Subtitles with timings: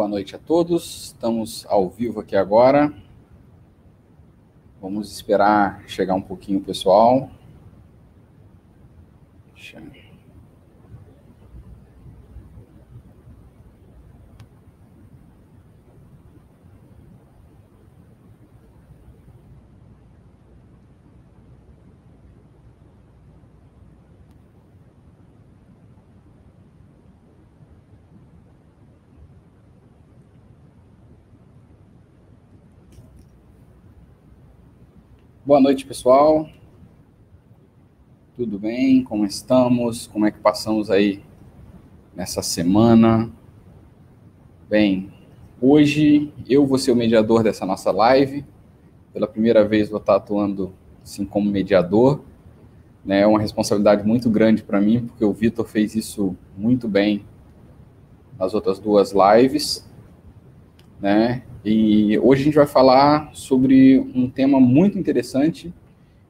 [0.00, 1.08] Boa noite a todos.
[1.08, 2.90] Estamos ao vivo aqui agora.
[4.80, 7.30] Vamos esperar chegar um pouquinho o pessoal.
[9.54, 9.78] Deixa...
[35.50, 36.48] Boa noite, pessoal.
[38.36, 39.02] Tudo bem?
[39.02, 40.06] Como estamos?
[40.06, 41.24] Como é que passamos aí
[42.14, 43.28] nessa semana?
[44.68, 45.12] Bem,
[45.60, 48.44] hoje eu vou ser o mediador dessa nossa live.
[49.12, 52.22] Pela primeira vez vou estar atuando assim como mediador.
[53.04, 53.22] Né?
[53.22, 57.24] É uma responsabilidade muito grande para mim, porque o Vitor fez isso muito bem
[58.38, 59.84] nas outras duas lives.
[61.00, 61.42] Né?
[61.62, 65.72] E hoje a gente vai falar sobre um tema muito interessante.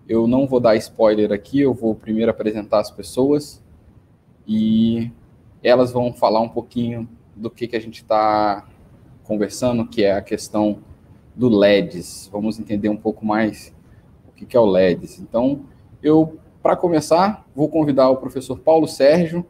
[0.09, 3.63] Eu não vou dar spoiler aqui, eu vou primeiro apresentar as pessoas
[4.45, 5.09] e
[5.63, 8.67] elas vão falar um pouquinho do que, que a gente está
[9.23, 10.79] conversando, que é a questão
[11.37, 12.29] do LEDs.
[12.33, 13.73] Vamos entender um pouco mais
[14.29, 15.21] o que, que é o LEDs.
[15.21, 15.65] Então,
[16.03, 19.47] eu, para começar, vou convidar o professor Paulo Sérgio,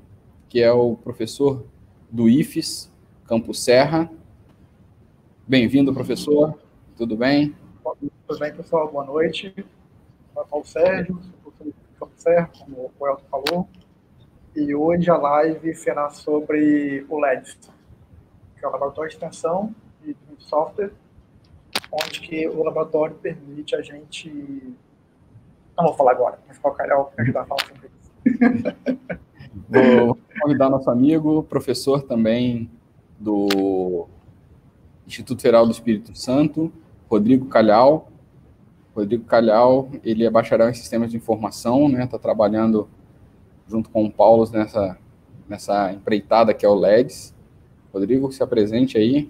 [0.47, 1.65] que é o professor
[2.11, 2.93] do IFES,
[3.25, 4.11] Campo Serra,
[5.51, 6.57] Bem-vindo, professor.
[6.97, 7.57] Tudo bem?
[7.83, 8.89] Tudo bem, pessoal.
[8.89, 9.53] Boa noite.
[10.33, 13.69] Sou Paulo Sérgio, professor Paulo Sérgio, como o Elton falou.
[14.55, 17.59] E hoje a live será sobre o LEDS,
[18.57, 20.93] que é o Laboratório de Extensão de Software,
[21.91, 24.31] onde que o laboratório permite a gente...
[25.77, 29.01] Não vou falar agora, mas qual Calhau me ajudar a falar sobre isso.
[29.69, 32.71] Vou convidar nosso amigo, professor também
[33.19, 34.09] do
[35.11, 36.73] Instituto Federal do Espírito Santo,
[37.11, 38.09] Rodrigo Calhau.
[38.95, 42.05] Rodrigo Calhau, ele é bacharel em sistemas de informação, né?
[42.05, 42.89] Está trabalhando
[43.67, 44.97] junto com o Paulo nessa,
[45.49, 47.35] nessa empreitada que é o LEDS.
[47.93, 49.29] Rodrigo, se apresente aí.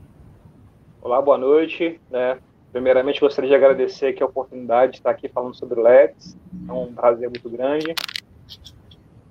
[1.01, 1.99] Olá, boa noite.
[2.11, 2.39] Né?
[2.73, 6.37] Primeiramente, gostaria de agradecer aqui a oportunidade de estar aqui falando sobre LEDs.
[6.69, 7.95] É um prazer muito grande.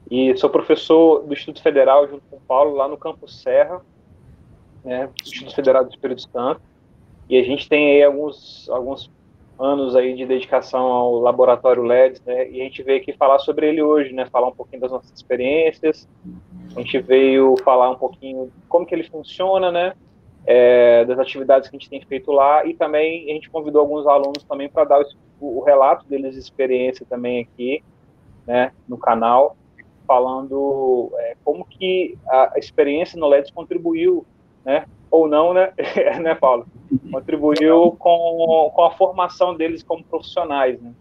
[0.10, 3.82] E sou professor do Instituto Federal, junto com o Paulo, lá no Campus Serra,
[4.84, 6.62] né, Instituto Federal do Espírito Santo,
[7.30, 9.12] e a gente tem aí alguns, alguns
[9.60, 13.68] anos aí de dedicação ao laboratório LEDs, né, e a gente veio aqui falar sobre
[13.68, 16.08] ele hoje, né, falar um pouquinho das nossas experiências,
[16.76, 19.94] a gente veio falar um pouquinho como que ele funciona, né,
[20.46, 24.08] é, das atividades que a gente tem feito lá, e também a gente convidou alguns
[24.08, 25.02] alunos também para dar
[25.40, 27.84] o, o, relato deles de experiência também aqui,
[28.48, 29.58] né, no canal,
[30.08, 34.26] falando é, como que a experiência no LEDs contribuiu
[34.70, 34.86] né?
[35.10, 35.74] Ou não, né,
[36.22, 36.68] né Paulo?
[37.12, 40.92] Contribuiu com, com a formação deles como profissionais, né?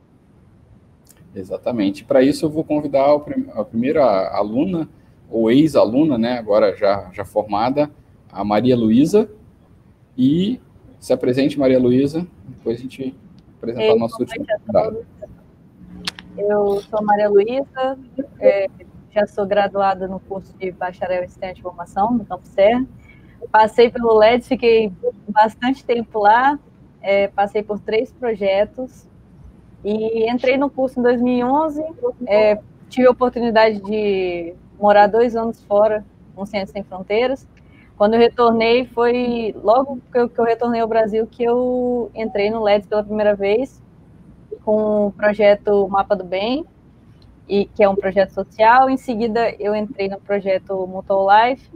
[1.35, 2.05] Exatamente.
[2.05, 3.15] Para isso, eu vou convidar
[3.55, 4.03] a primeira
[4.35, 4.89] aluna,
[5.31, 7.91] ou ex-aluna, né, agora já, já formada,
[8.33, 9.31] a Maria Luísa.
[10.17, 10.59] E
[10.99, 13.15] se apresente, Maria Luísa, depois a gente
[13.59, 15.07] apresentar o nosso último convidado.
[16.37, 17.99] Eu sou Maria Luísa,
[18.41, 18.67] é,
[19.11, 22.87] já sou graduada no curso de Bacharel em Sistema de Formação, no Campo Serra.
[23.51, 24.93] Passei pelo LED, fiquei
[25.29, 26.59] bastante tempo lá,
[27.01, 29.07] é, passei por três projetos
[29.85, 31.83] e entrei no curso em 2011.
[32.27, 36.05] É, tive a oportunidade de morar dois anos fora,
[36.37, 37.47] no Ciências Sem Fronteiras.
[37.97, 42.49] Quando eu retornei, foi logo que eu, que eu retornei ao Brasil que eu entrei
[42.49, 43.83] no LEDs pela primeira vez,
[44.65, 46.65] com o projeto Mapa do Bem,
[47.49, 48.89] e, que é um projeto social.
[48.89, 51.69] Em seguida, eu entrei no projeto Mutual Life,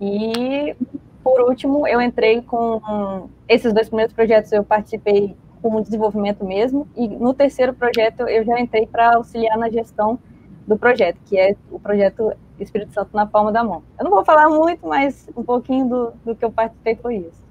[0.00, 0.74] e,
[1.22, 7.08] por último, eu entrei com esses dois primeiros projetos, eu participei como desenvolvimento mesmo, e
[7.08, 10.18] no terceiro projeto eu já entrei para auxiliar na gestão
[10.66, 13.82] do projeto, que é o projeto Espírito Santo na palma da mão.
[13.98, 17.44] Eu não vou falar muito, mas um pouquinho do, do que eu participei foi isso.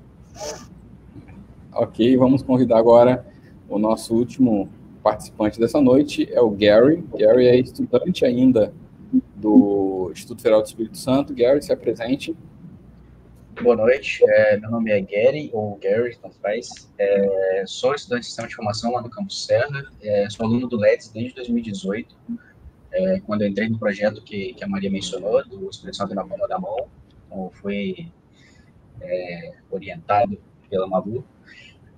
[1.73, 3.25] Ok, vamos convidar agora
[3.67, 4.69] o nosso último
[5.01, 7.03] participante dessa noite, é o Gary.
[7.17, 8.73] Gary é estudante ainda
[9.35, 11.33] do Instituto Federal do Espírito Santo.
[11.33, 12.35] Gary, se apresente.
[13.61, 16.91] Boa noite, é, meu nome é Gary, ou Gary, tanto faz.
[16.97, 20.75] É, sou estudante de Sistema de Formação lá no Campus Serra, é, sou aluno do
[20.75, 22.15] LEDS desde 2018,
[22.91, 26.57] é, quando entrei no projeto que, que a Maria mencionou, do Santo na palma da
[26.57, 26.87] mão,
[27.27, 28.11] então fui
[29.01, 30.37] é, orientado
[30.67, 31.23] pela Malu.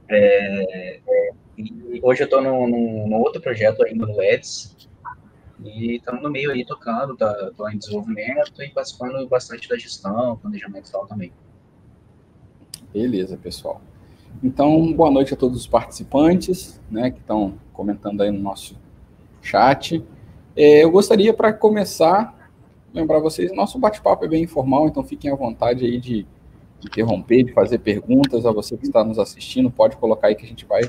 [0.09, 0.99] É,
[1.57, 4.75] e hoje eu estou num outro projeto ainda no LEDS,
[5.65, 10.37] e estamos no meio aí tocando, tá, tô em desenvolvimento e participando bastante da gestão,
[10.37, 11.31] planejamento e tal também.
[12.93, 13.81] Beleza, pessoal.
[14.43, 18.77] Então, boa noite a todos os participantes, né, que estão comentando aí no nosso
[19.41, 20.03] chat.
[20.55, 22.51] É, eu gostaria, para começar,
[22.93, 26.27] lembrar vocês, nosso bate-papo é bem informal, então fiquem à vontade aí de
[26.85, 30.47] interromper, de fazer perguntas a você que está nos assistindo, pode colocar aí que a
[30.47, 30.81] gente vai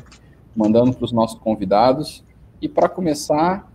[0.55, 2.25] mandando para os nossos convidados.
[2.61, 3.71] E para começar,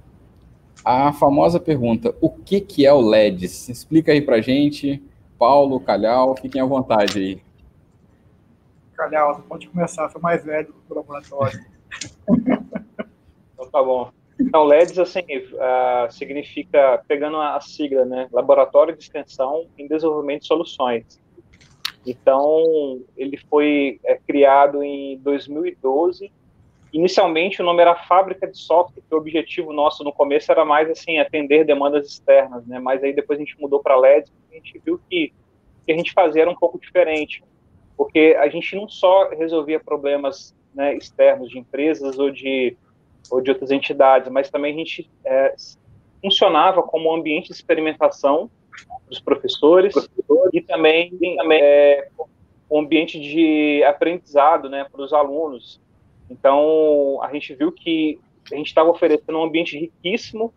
[0.83, 3.69] a famosa pergunta: o que, que é o LEDs?
[3.69, 5.01] Explica aí para gente,
[5.37, 7.41] Paulo, Calhau, fiquem à vontade aí.
[8.95, 11.59] Calhau, você pode começar, foi mais velho do laboratório.
[13.53, 14.11] então tá bom.
[14.39, 20.47] Então, LEDs, assim, uh, significa, pegando a sigla, né, Laboratório de Extensão em Desenvolvimento de
[20.47, 21.21] Soluções.
[22.05, 26.31] Então, ele foi é, criado em 2012.
[26.93, 30.89] Inicialmente, o nome era Fábrica de Software, que o objetivo nosso no começo era mais,
[30.89, 34.57] assim, atender demandas externas, né, mas aí depois a gente mudou para LEDs, e a
[34.57, 35.33] gente viu que
[35.81, 37.43] o que a gente fazia era um pouco diferente
[38.01, 42.75] porque a gente não só resolvia problemas né, externos de empresas ou de,
[43.29, 45.53] ou de outras entidades, mas também a gente é,
[46.19, 48.49] funcionava como um ambiente de experimentação
[49.07, 49.93] dos professores
[50.51, 52.07] e também, também é,
[52.71, 55.79] um ambiente de aprendizado né, para os alunos.
[56.31, 58.17] Então, a gente viu que
[58.51, 60.53] a gente estava oferecendo um ambiente riquíssimo,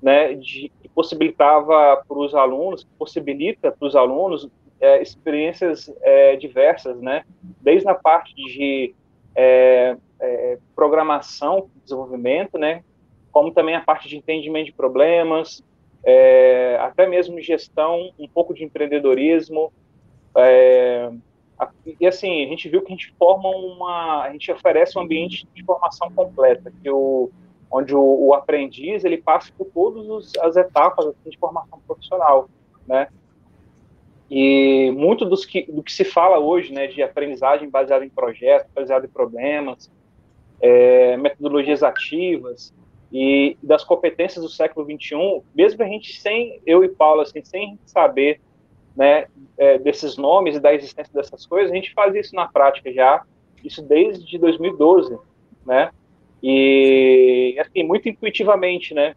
[0.00, 4.48] né, de, que possibilitava para os alunos, possibilita para os alunos
[4.80, 7.24] é, experiências é, diversas, né?
[7.60, 8.94] Desde a parte de
[9.34, 12.84] é, é, programação, desenvolvimento, né?
[13.32, 15.64] Como também a parte de entendimento de problemas,
[16.04, 19.72] é, até mesmo gestão, um pouco de empreendedorismo.
[22.00, 25.46] E assim, a gente viu que a gente forma uma, a gente oferece um ambiente
[25.54, 27.30] de formação completa, que o,
[27.70, 32.48] onde o, o aprendiz ele passa por todas as etapas assim, de formação profissional,
[32.86, 33.08] né?
[34.30, 38.70] E muito dos que, do que se fala hoje, né, de aprendizagem baseada em projetos,
[38.74, 39.90] baseada em problemas,
[40.60, 42.74] é, metodologias ativas
[43.10, 47.78] e das competências do século 21, mesmo a gente sem, eu e Paulo, assim, sem
[47.86, 48.38] saber,
[48.98, 52.92] né, é, desses nomes e da existência dessas coisas, a gente faz isso na prática
[52.92, 53.22] já,
[53.64, 55.16] isso desde 2012,
[55.64, 55.90] né,
[56.42, 59.14] e, assim, muito intuitivamente, né,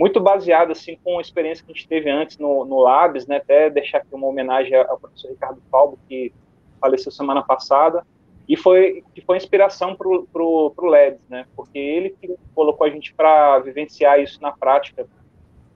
[0.00, 3.36] muito baseado assim com a experiência que a gente teve antes no, no Labs, né?
[3.36, 6.32] Até deixar aqui uma homenagem ao professor Ricardo Falbo, que
[6.80, 8.02] faleceu semana passada,
[8.48, 11.44] e foi que foi inspiração para o LEDs, né?
[11.54, 12.16] Porque ele
[12.54, 15.06] colocou a gente para vivenciar isso na prática,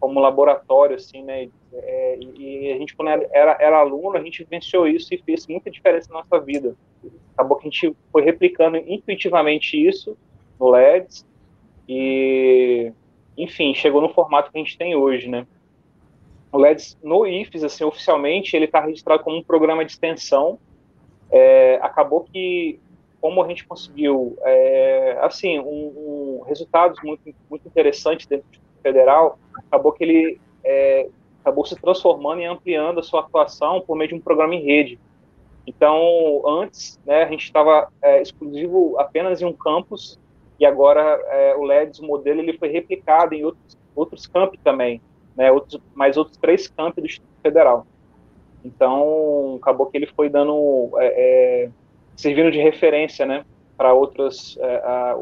[0.05, 1.49] como laboratório, assim, né?
[1.73, 5.71] É, e a gente, quando era, era aluno, a gente vivenciou isso e fez muita
[5.71, 6.77] diferença na nossa vida.
[7.33, 10.15] Acabou que a gente foi replicando intuitivamente isso
[10.61, 11.27] no LEDs,
[11.89, 12.93] e
[13.35, 15.47] enfim, chegou no formato que a gente tem hoje, né?
[16.53, 20.59] O LEDS no IFES, assim, oficialmente, ele está registrado como um programa de extensão.
[21.31, 22.79] É, acabou que,
[23.23, 29.92] como a gente conseguiu, é, assim, um, um, resultados muito, muito interessantes dentro federal, acabou
[29.92, 31.08] que ele é,
[31.40, 34.98] acabou se transformando e ampliando a sua atuação por meio de um programa em rede.
[35.66, 40.19] Então, antes, né, a gente estava é, exclusivo apenas em um campus
[40.60, 45.00] e agora é, o LEDs, o modelo, ele foi replicado em outros, outros campi também,
[45.34, 47.86] né, outros, mais outros três campi do Instituto Federal.
[48.64, 51.70] Então, acabou que ele foi dando, é, é,
[52.17, 53.44] servindo de referência, né,
[53.76, 55.14] para outros, é,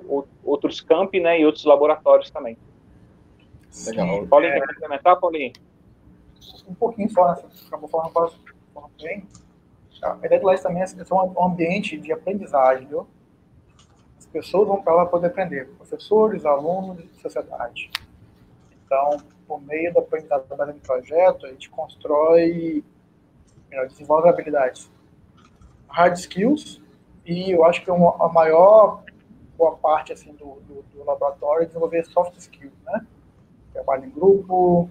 [0.44, 2.56] outros campi, né, e outros laboratórios também.
[3.86, 4.26] Legal.
[4.26, 5.52] Paulinho, quer complementar, Paulinho?
[6.68, 8.30] Um pouquinho só, né, acabou falando para
[9.00, 9.26] bem.
[10.02, 13.06] A ideia do LEDs também é ser um ambiente de aprendizagem, viu?
[14.32, 17.90] pessoas vão para lá poder aprender, professores, alunos e sociedade.
[18.84, 22.82] Então, por meio da aprendizagem trabalhando em projeto, a gente constrói,
[23.70, 24.90] melhor, desenvolve habilidades
[25.88, 26.80] hard skills
[27.26, 29.04] e eu acho que uma, a maior
[29.58, 33.06] boa parte assim do, do, do, laboratório é desenvolver soft skills, né?
[33.72, 34.88] Trabalho em grupo,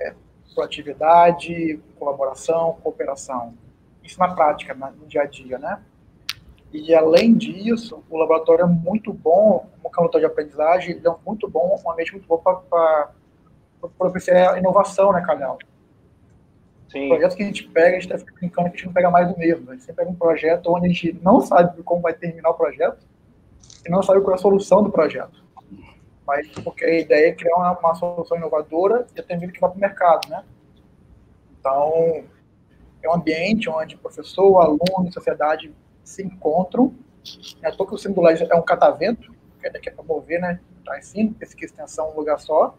[0.00, 0.14] é,
[0.54, 3.54] proatividade, colaboração, cooperação.
[4.02, 5.82] Isso na prática, no dia a dia, né?
[6.72, 11.48] E, além disso, o laboratório é muito bom, como campo de aprendizagem, ele é muito
[11.48, 13.10] bom, um ambiente muito bom para
[13.96, 15.58] propiciar a inovação, né, Calhau?
[16.90, 17.08] Sim.
[17.08, 19.28] Projetos que a gente pega, a gente está brincando que a gente não pega mais
[19.28, 19.70] do mesmo.
[19.70, 22.54] A gente sempre pega um projeto onde a gente não sabe como vai terminar o
[22.54, 23.06] projeto
[23.86, 25.44] e não sabe qual é a solução do projeto.
[26.28, 29.70] Mas porque a ideia é criar uma, uma solução inovadora e até mesmo que vá
[29.70, 30.44] para o mercado, né?
[31.58, 32.22] Então,
[33.02, 36.94] é um ambiente onde professor, aluno sociedade se encontram.
[37.62, 40.60] É que o símbolo é um catavento, que é para promover, né?
[40.84, 42.76] Tá cima, pesquisa extensão um lugar só,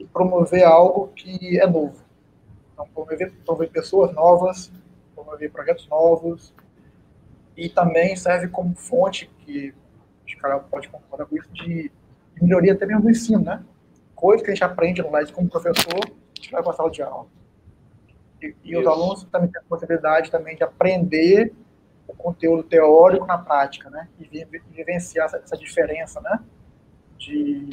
[0.00, 2.04] e promover algo que é novo.
[2.72, 4.72] Então, promover, promover pessoas novas,
[5.14, 6.52] promover projetos novos,
[7.56, 9.72] e também serve como fonte, que
[10.28, 11.92] o cara pode concordar com isso, de
[12.42, 13.62] melhoria até mesmo do ensino, né?
[14.14, 16.90] Coisa que a gente aprende no LED como professor, a gente vai para a sala
[16.90, 17.26] de aula.
[18.42, 21.52] E, e os alunos também têm a possibilidade também de aprender
[22.06, 24.08] o conteúdo teórico na prática, né?
[24.18, 26.40] E vivenciar essa, essa diferença, né?
[27.18, 27.68] De,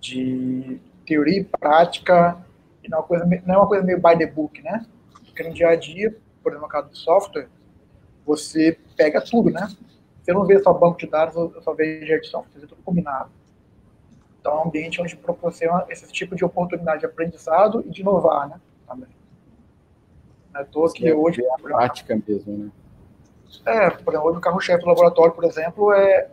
[0.00, 2.38] de teoria e prática,
[2.82, 4.86] e não é, uma coisa, não é uma coisa meio by the book, né?
[5.24, 7.48] Porque no dia a dia, por exemplo, no caso do software,
[8.24, 9.68] você pega tudo, né?
[10.30, 13.30] Você não vê só banco de dados, eu só vejo software, é tudo combinado.
[14.40, 18.48] Então, é um ambiente onde proporciona esse tipo de oportunidade de aprendizado e de inovar,
[18.48, 18.60] né?
[18.86, 19.08] Também.
[20.54, 21.44] Não é que hoje...
[21.44, 22.70] É a prática mesmo, né?
[23.66, 26.30] É, por exemplo, hoje o carro-chefe do laboratório, por exemplo, é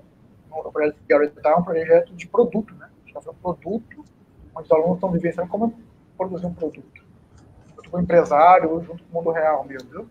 [0.51, 2.85] o projeto de é um projeto de produto, né?
[2.85, 4.05] A gente está fazendo produto,
[4.55, 5.73] onde os alunos estão vivenciando como
[6.15, 7.03] produzir um produto.
[7.75, 10.09] Junto com o empresário, junto com o mundo real mesmo, viu?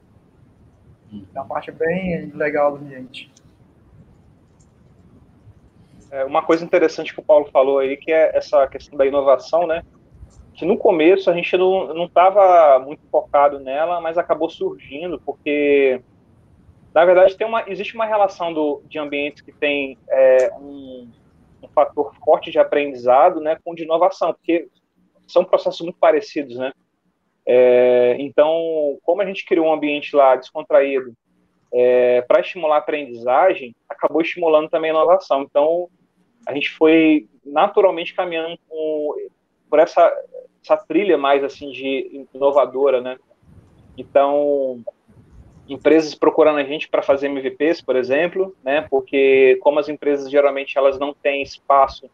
[1.32, 3.32] É uma parte bem legal do ambiente.
[6.10, 9.66] É, uma coisa interessante que o Paulo falou aí, que é essa questão da inovação,
[9.66, 9.82] né?
[10.54, 16.00] Que no começo a gente não estava muito focado nela, mas acabou surgindo, porque,
[16.94, 21.10] na verdade, tem uma, existe uma relação do, de ambientes que tem é, um,
[21.62, 24.68] um fator forte de aprendizado né, com de inovação, porque
[25.26, 26.72] são processos muito parecidos, né?
[27.44, 31.14] É, então, como a gente criou um ambiente lá descontraído
[31.72, 35.42] é, para estimular a aprendizagem, acabou estimulando também a inovação.
[35.42, 35.88] Então,
[36.46, 39.14] a gente foi naturalmente caminhando com,
[39.68, 40.12] por essa,
[40.62, 43.18] essa trilha mais assim de inovadora, né?
[43.98, 44.82] Então,
[45.68, 48.86] empresas procurando a gente para fazer MVPs, por exemplo, né?
[48.88, 52.08] Porque como as empresas geralmente elas não têm espaço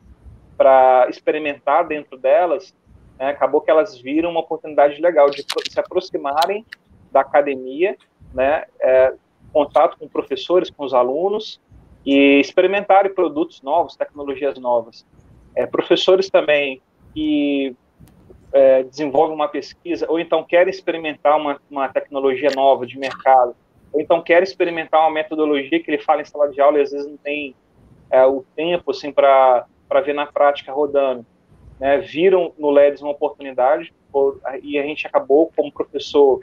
[0.57, 2.75] para experimentar dentro delas,
[3.19, 6.65] né, acabou que elas viram uma oportunidade legal de se aproximarem
[7.11, 7.97] da academia,
[8.33, 9.15] né, é,
[9.53, 11.61] contato com professores, com os alunos
[12.05, 15.07] e experimentarem produtos novos, tecnologias novas.
[15.55, 16.81] É, professores também
[17.15, 17.77] que
[18.53, 23.55] é, desenvolvem uma pesquisa ou então querem experimentar uma, uma tecnologia nova de mercado,
[23.93, 26.91] ou então querem experimentar uma metodologia que ele fala em sala de aula e às
[26.91, 27.55] vezes não tem
[28.11, 29.67] é, o tempo assim para
[30.05, 31.27] ver na prática rodando
[31.83, 36.39] né, viram no LEDs uma oportunidade por, e a gente acabou, como professor,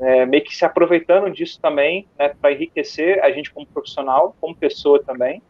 [0.00, 4.54] é, meio que se aproveitando disso também, né, para enriquecer a gente como profissional, como
[4.54, 5.42] pessoa também,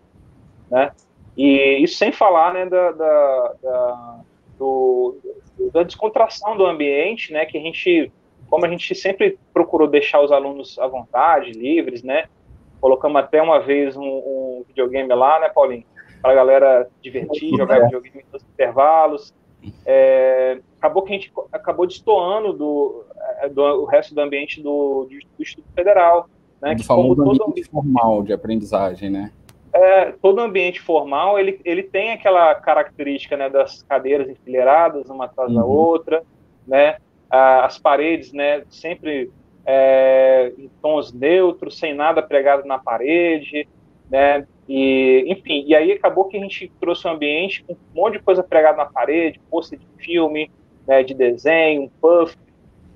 [0.70, 0.92] né,
[1.36, 4.20] e isso sem falar, né, da, da, da,
[4.58, 5.18] do,
[5.72, 8.10] da descontração do ambiente, né, que a gente,
[8.48, 12.26] como a gente sempre procurou deixar os alunos à vontade, livres, né,
[12.80, 15.84] colocamos até uma vez um, um videogame lá, né, Paulinho,
[16.20, 19.34] para a galera divertir, jogar videogame nos intervalos.
[19.84, 23.04] É, acabou que a gente acabou destoando do,
[23.40, 26.28] é, do o resto do ambiente do, do, do Instituto Federal.
[26.60, 29.32] Né, do famoso todo ambiente, ambiente formal de aprendizagem, né?
[29.72, 35.50] É, todo ambiente formal, ele, ele tem aquela característica né, das cadeiras enfileiradas, uma atrás
[35.50, 35.56] uhum.
[35.56, 36.22] da outra,
[36.66, 36.96] né?
[37.30, 39.30] As paredes, né, sempre
[39.66, 43.68] é, em tons neutros, sem nada pregado na parede,
[44.10, 44.46] né?
[44.66, 48.22] E, enfim, e aí acabou que a gente trouxe um ambiente com um monte de
[48.22, 50.50] coisa pregada na parede, pôster de filme,
[50.88, 52.34] né, de desenho, um puff,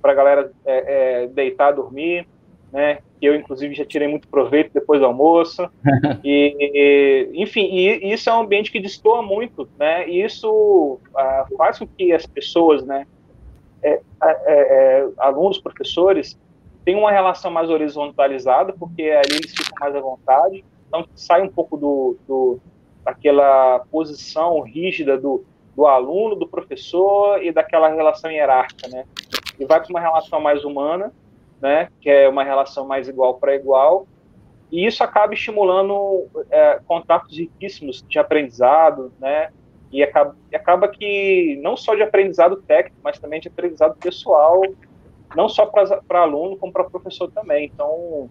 [0.00, 2.26] para a galera é, é, deitar, dormir,
[2.72, 5.68] né, que eu, inclusive, já tirei muito proveito depois do almoço.
[6.25, 11.46] e, e, enfim, e, isso é um ambiente que destoa muito, né, e isso ah,
[11.56, 13.06] faz com que as pessoas, né,
[13.82, 16.38] é, é, é, alunos, professores,
[16.84, 21.49] tenham uma relação mais horizontalizada, porque ali eles ficam mais à vontade, então, sai um
[21.49, 22.58] pouco do, do
[23.04, 25.44] daquela posição rígida do,
[25.75, 29.05] do aluno, do professor e daquela relação hierárquica, né?
[29.59, 31.12] E vai para uma relação mais humana,
[31.61, 31.88] né?
[32.00, 34.07] Que é uma relação mais igual para igual.
[34.71, 39.50] E isso acaba estimulando é, contatos riquíssimos de aprendizado, né?
[39.91, 44.62] E acaba, acaba que não só de aprendizado técnico, mas também de aprendizado pessoal,
[45.37, 47.71] não só para aluno, como para professor também.
[47.73, 48.31] Então,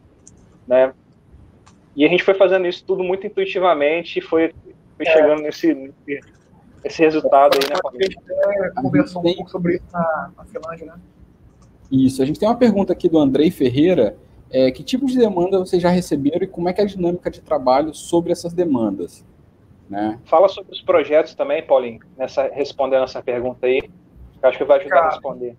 [0.67, 0.93] né?
[1.95, 4.53] E a gente foi fazendo isso tudo muito intuitivamente e foi,
[4.95, 5.11] foi é.
[5.11, 5.93] chegando nesse,
[6.83, 10.93] nesse resultado aí, né, A gente conversou um pouco sobre isso na, na Finlândia, né?
[11.91, 14.15] Isso, a gente tem uma pergunta aqui do Andrei Ferreira.
[14.49, 17.29] É, que tipo de demanda vocês já receberam e como é que é a dinâmica
[17.31, 19.25] de trabalho sobre essas demandas?
[19.89, 20.19] Né?
[20.25, 23.81] Fala sobre os projetos também, Paulinho, nessa, respondendo essa pergunta aí.
[23.81, 25.55] Que acho que vai ajudar Cara, a responder.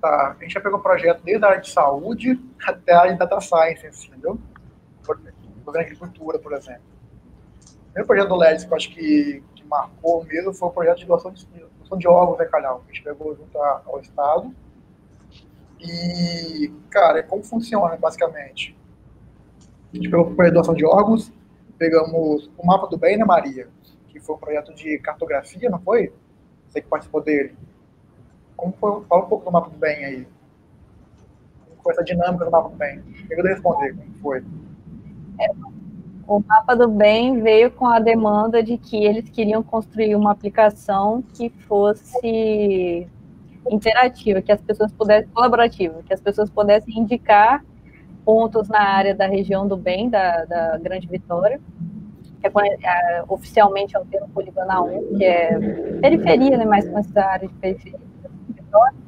[0.00, 3.18] Tá, a gente já pegou projeto desde a área de saúde até a área de
[3.18, 4.38] data science, entendeu?
[5.68, 6.82] governo agricultura, por exemplo.
[7.60, 11.06] O primeiro projeto do LEDS que eu acho que marcou mesmo foi o projeto de
[11.06, 12.82] doação de, doação de órgãos, né, Calhau?
[12.84, 14.54] A gente pegou junto ao Estado.
[15.80, 18.76] E, cara, como funciona, basicamente?
[19.92, 21.32] A gente pegou a doação de órgãos,
[21.78, 23.68] pegamos o mapa do bem, né, Maria?
[24.08, 26.12] Que foi um projeto de cartografia, não foi?
[26.68, 27.56] Você que participou dele.
[28.56, 29.04] Como foi?
[29.04, 30.28] Fala um pouco do mapa do bem aí.
[31.82, 33.02] Foi essa dinâmica do mapa do bem?
[33.30, 34.44] Eu vou responder como foi.
[35.38, 35.48] É,
[36.28, 41.22] o mapa do bem veio com a demanda de que eles queriam construir uma aplicação
[41.22, 43.08] que fosse
[43.70, 47.64] interativa, que as pessoas pudessem colaborativa, que as pessoas pudessem indicar
[48.26, 51.58] pontos na área da região do bem da, da Grande Vitória,
[52.42, 55.58] que é, é, oficialmente é o termo poligonal 1, que é
[56.02, 58.98] periferia, né, mais essa área de periferia da Vitória.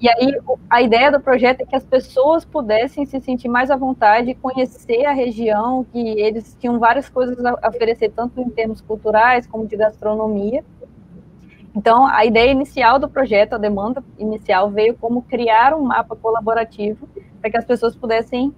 [0.00, 3.76] E aí a ideia do projeto é que as pessoas pudessem se sentir mais à
[3.76, 9.46] vontade, conhecer a região, que eles tinham várias coisas a oferecer, tanto em termos culturais
[9.46, 10.64] como de gastronomia.
[11.76, 17.08] Então, a ideia inicial do projeto, a demanda inicial, veio como criar um mapa colaborativo
[17.40, 18.54] para que as pessoas pudessem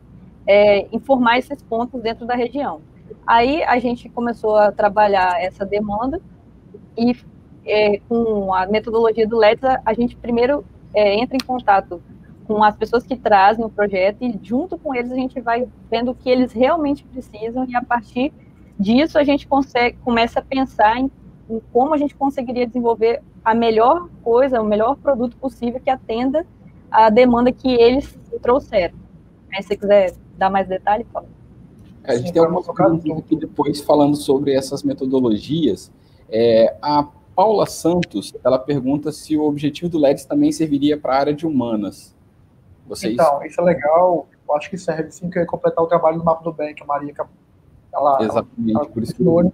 [0.47, 2.81] é, informar esses pontos dentro da região.
[3.27, 6.21] Aí a gente começou a trabalhar essa demanda
[6.97, 7.17] e
[7.65, 10.65] é, com a metodologia do LEDS, a, gente primeiro
[10.95, 12.03] é, entra em contato
[12.47, 16.13] com as pessoas que trazem o projeto e junto com eles a gente vai vendo
[16.13, 18.33] o que eles realmente precisam e a partir
[18.79, 21.11] disso a gente consegue começa a pensar em,
[21.51, 26.47] em como a gente conseguiria desenvolver a melhor coisa, o melhor produto possível que atenda
[26.91, 28.95] a demanda que eles trouxeram.
[29.53, 31.27] Aí, se você quiser dar mais detalhe, fala.
[32.05, 35.93] A gente tem algumas perguntas aqui depois falando sobre essas metodologias.
[36.29, 41.19] É, a Paula Santos, ela pergunta se o objetivo do LEDS também serviria para a
[41.19, 42.17] área de humanas.
[42.87, 43.13] Vocês...
[43.13, 44.27] Então, isso é legal.
[44.49, 46.83] Eu acho que serve sim, que é completar o trabalho do mapa do bem, que
[46.83, 47.15] a Maria
[47.93, 49.53] ela, Exatamente, ela, por isso que eu.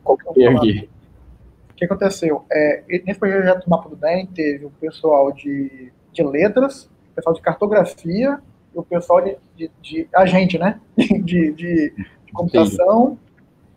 [1.71, 2.45] O que aconteceu?
[2.51, 7.35] É, nesse projeto do mapa do bem, teve o pessoal de, de letras, o pessoal
[7.35, 8.40] de cartografia
[8.75, 10.81] o pessoal de, de, de agente, né?
[10.97, 13.18] De, de, de computação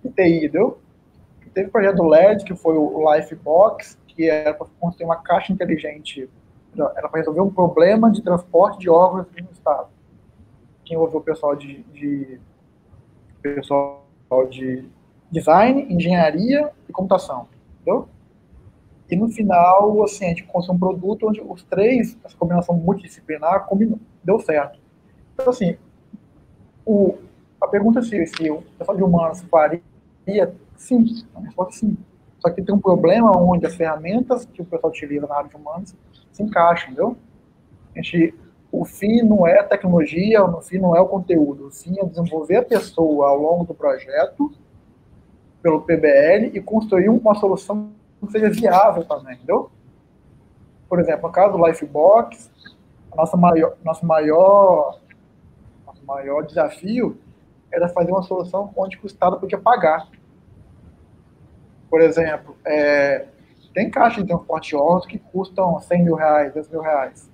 [0.04, 0.78] e TI, entendeu?
[1.56, 6.30] Teve o projeto LED, que foi o Lifebox, que era para construir uma caixa inteligente,
[6.98, 9.88] era para resolver um problema de transporte de órgãos no estado.
[10.84, 12.41] Que envolveu o pessoal de, de
[13.41, 14.04] pessoal
[14.50, 14.86] de
[15.32, 18.10] design, engenharia e computação, entendeu?
[19.10, 23.65] E no final, assim, a gente construiu um produto onde os três, essa combinação multidisciplinar,
[23.65, 24.78] combinou, deu certo.
[25.34, 25.78] Então, assim,
[26.86, 27.15] o,
[27.62, 29.82] a pergunta é se, se o pessoal de humanos faria,
[30.78, 31.98] sim, a resposta sim.
[32.40, 35.56] Só que tem um problema onde as ferramentas que o pessoal utiliza na área de
[35.56, 35.96] humanos
[36.32, 37.18] se encaixam, entendeu?
[37.94, 38.36] A gente,
[38.72, 42.06] o fim não é a tecnologia, o fim não é o conteúdo, o fim é
[42.06, 44.52] desenvolver a pessoa ao longo do projeto,
[45.62, 47.90] pelo PBL, e construir uma solução
[48.24, 49.72] que seja viável também, entendeu?
[50.88, 52.52] Por exemplo, no caso do Lifebox,
[53.16, 55.00] nossa maior, nosso maior
[56.06, 57.18] maior desafio
[57.72, 60.08] era fazer uma solução onde o Estado podia pagar.
[61.96, 63.26] Por exemplo, é,
[63.74, 67.32] tem caixas de transporte de órgãos que custam 100 mil reais, 10 mil reais.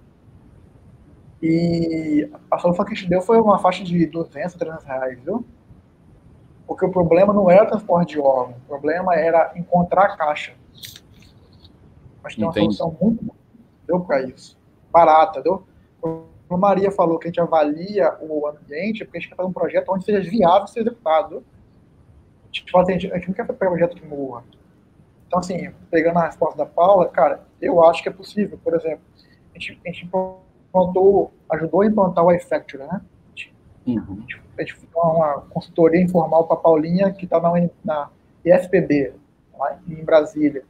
[1.42, 5.44] E a solução que a gente deu foi uma faixa de 200, 300 reais, viu?
[6.68, 10.54] Porque o problema não era transporte de órgãos, o problema era encontrar a caixa.
[12.22, 12.76] Mas tem uma Entendi.
[12.76, 13.34] solução muito
[13.88, 14.56] deu para isso.
[14.92, 15.66] Barata, deu?
[16.48, 19.90] Maria falou que a gente avalia o ambiente, porque a gente quer fazer um projeto
[19.90, 21.44] onde seja viável ser executado.
[22.52, 24.44] Tipo, assim, a, gente, a gente não quer fazer um projeto que morra.
[25.28, 28.60] Então, assim, pegando a resposta da Paula, cara, eu acho que é possível.
[28.64, 29.02] Por exemplo,
[29.56, 33.02] a gente, a gente implantou, ajudou a implantar o iFactory, né?
[33.02, 33.54] A gente,
[33.88, 34.18] uhum.
[34.58, 37.52] a gente fez uma consultoria informal para a Paulinha, que está na,
[37.84, 38.10] na
[38.46, 39.14] IFPB,
[39.58, 40.64] lá em Brasília.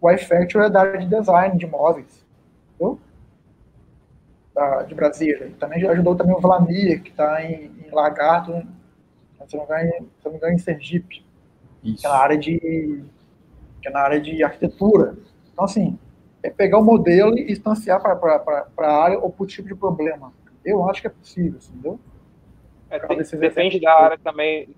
[0.00, 2.24] O iFactory é da área de design de móveis.
[2.74, 3.00] Entendeu?
[4.54, 5.52] da, de Brasília.
[5.58, 8.66] Também ajudou também o Vlamir, que está em, em Lagarto, engano,
[9.42, 9.56] se
[10.24, 11.23] não me engano em Sergipe,
[11.84, 12.00] Isso.
[12.00, 13.04] que é na área de
[13.82, 15.14] que é na área de arquitetura.
[15.52, 15.98] Então, assim,
[16.42, 20.32] é pegar o modelo e instanciar para a área ou para o tipo de problema.
[20.64, 22.00] Eu acho que é possível, assim, entendeu?
[22.90, 24.68] É, tem, depende da área também.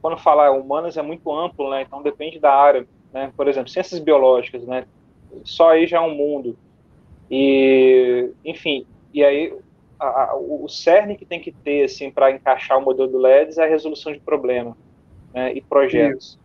[0.00, 1.82] Quando falar humanas é muito amplo, né?
[1.82, 3.32] Então depende da área, né?
[3.36, 4.86] Por exemplo, ciências biológicas, né?
[5.44, 6.56] Só aí já é um mundo.
[7.30, 9.52] E, enfim, e aí
[9.98, 13.58] a, a, o cerne que tem que ter assim para encaixar o modelo do LEDs
[13.58, 14.76] é a resolução de problema
[15.34, 16.38] né, e projetos.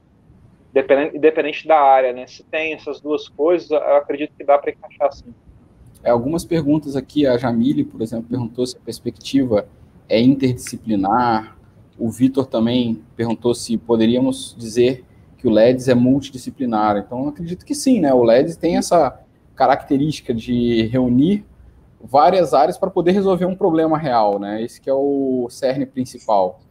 [0.73, 2.25] Dependente, independente da área, né?
[2.27, 5.34] Se tem essas duas coisas, eu acredito que dá para encaixar assim.
[6.03, 9.67] É, algumas perguntas aqui, a Jamile, por exemplo, perguntou se a perspectiva
[10.07, 11.57] é interdisciplinar.
[11.97, 15.03] O Vitor também perguntou se poderíamos dizer
[15.38, 16.97] que o LEDs é multidisciplinar.
[16.97, 18.13] Então, acredito que sim, né?
[18.13, 19.19] O LEDs tem essa
[19.55, 21.45] característica de reunir
[21.99, 24.62] várias áreas para poder resolver um problema real, né?
[24.62, 26.62] Esse que é o cerne principal.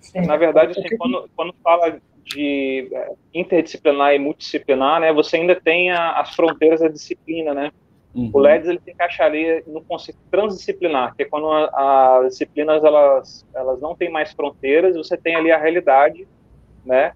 [0.00, 5.60] Sim, Na verdade, assim, quando, quando fala de é, interdisciplinar e multidisciplinar, né, você ainda
[5.60, 7.72] tem a, as fronteiras da disciplina, né?
[8.14, 8.30] Uhum.
[8.32, 13.80] O LEDS ele se encaixaria no conceito transdisciplinar, que é quando as disciplinas elas, elas
[13.80, 16.28] não têm mais fronteiras, você tem ali a realidade,
[16.84, 17.12] né?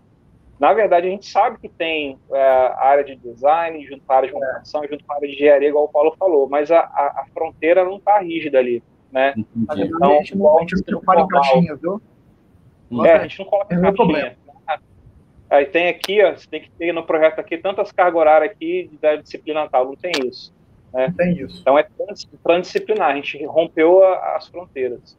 [0.59, 4.17] Na verdade, a gente sabe que tem é, a área de design, junto com a
[4.17, 4.89] área de computação, é.
[4.89, 7.85] junto com a área de engenharia, igual o Paulo falou, mas a, a, a fronteira
[7.85, 9.35] não está rígida ali, né?
[9.37, 9.93] Entendi.
[9.93, 12.01] Então, a gente não, a gente não fala em caixinha, viu?
[13.05, 13.93] É, a gente não coloca em caixinha.
[13.95, 14.46] Problema.
[15.49, 18.91] Aí tem aqui, ó, você tem que ter no projeto aqui tantas cargas horárias aqui
[19.01, 20.53] da disciplina tal, não tem isso.
[20.93, 21.09] Né?
[21.09, 21.61] Não tem isso.
[21.61, 21.87] Então é
[22.43, 25.17] transdisciplinar, a gente rompeu a, as fronteiras.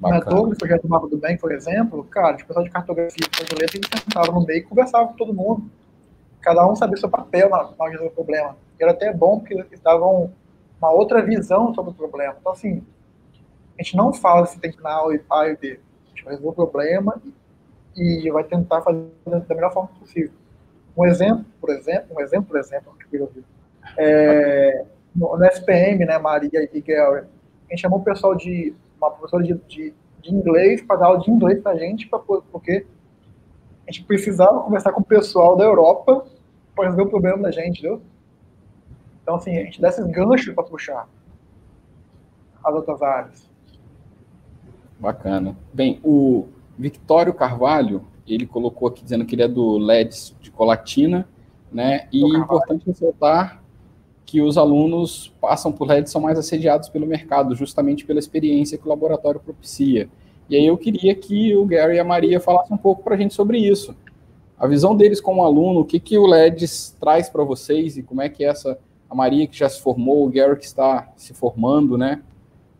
[0.00, 0.48] Bacana.
[0.48, 3.88] No projeto Mapa do Bem, por exemplo, cara, o pessoal de cartografia e controleta, eles
[4.02, 5.70] sentavam no meio e conversavam com todo mundo.
[6.40, 8.56] Cada um sabia seu papel na, na resolver o problema.
[8.78, 10.32] E era até bom porque eles davam
[10.80, 12.34] uma outra visão sobre o problema.
[12.40, 12.82] Então, assim,
[13.78, 15.78] a gente não fala se tem que A e A e B.
[16.06, 17.34] A gente vai resolver o problema e,
[17.96, 20.32] e vai tentar fazer da melhor forma possível.
[20.96, 23.44] Um exemplo, por exemplo, um exemplo, por exemplo, que eu vi,
[23.96, 27.24] é, no, no SPM, né, Maria e Gary,
[27.68, 31.20] a gente chamou o pessoal de uma professora de, de, de inglês para dar aula
[31.20, 32.86] de inglês para a gente, pra, porque
[33.86, 36.26] a gente precisava conversar com o pessoal da Europa
[36.74, 37.84] para resolver o problema da gente?
[39.22, 41.08] Então, assim, a gente dá esses ganchos para puxar
[42.62, 43.50] as outras áreas.
[44.98, 45.56] Bacana.
[45.72, 46.46] Bem, o
[46.80, 51.28] Victório Carvalho, ele colocou aqui dizendo que ele é do LEDs de Colatina,
[51.70, 52.08] né?
[52.10, 53.62] E é importante ressaltar
[54.24, 58.86] que os alunos passam por LED são mais assediados pelo mercado, justamente pela experiência que
[58.86, 60.08] o laboratório propicia.
[60.48, 63.18] E aí eu queria que o Gary e a Maria falassem um pouco para a
[63.18, 63.94] gente sobre isso.
[64.58, 68.22] A visão deles como aluno, o que, que o LEDs traz para vocês e como
[68.22, 71.98] é que essa, a Maria que já se formou, o Gary que está se formando,
[71.98, 72.22] né?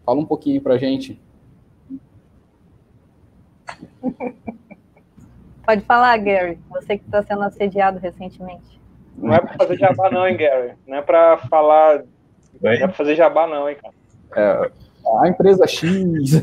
[0.07, 1.21] Fala um pouquinho para a gente.
[5.65, 8.81] Pode falar, Gary, você que está sendo assediado recentemente.
[9.17, 10.73] Não é para fazer jabá, não, hein, Gary?
[10.87, 12.03] Não é para falar.
[12.61, 13.95] Não é para fazer jabá, não, hein, cara?
[14.37, 14.71] É,
[15.23, 16.43] a empresa X.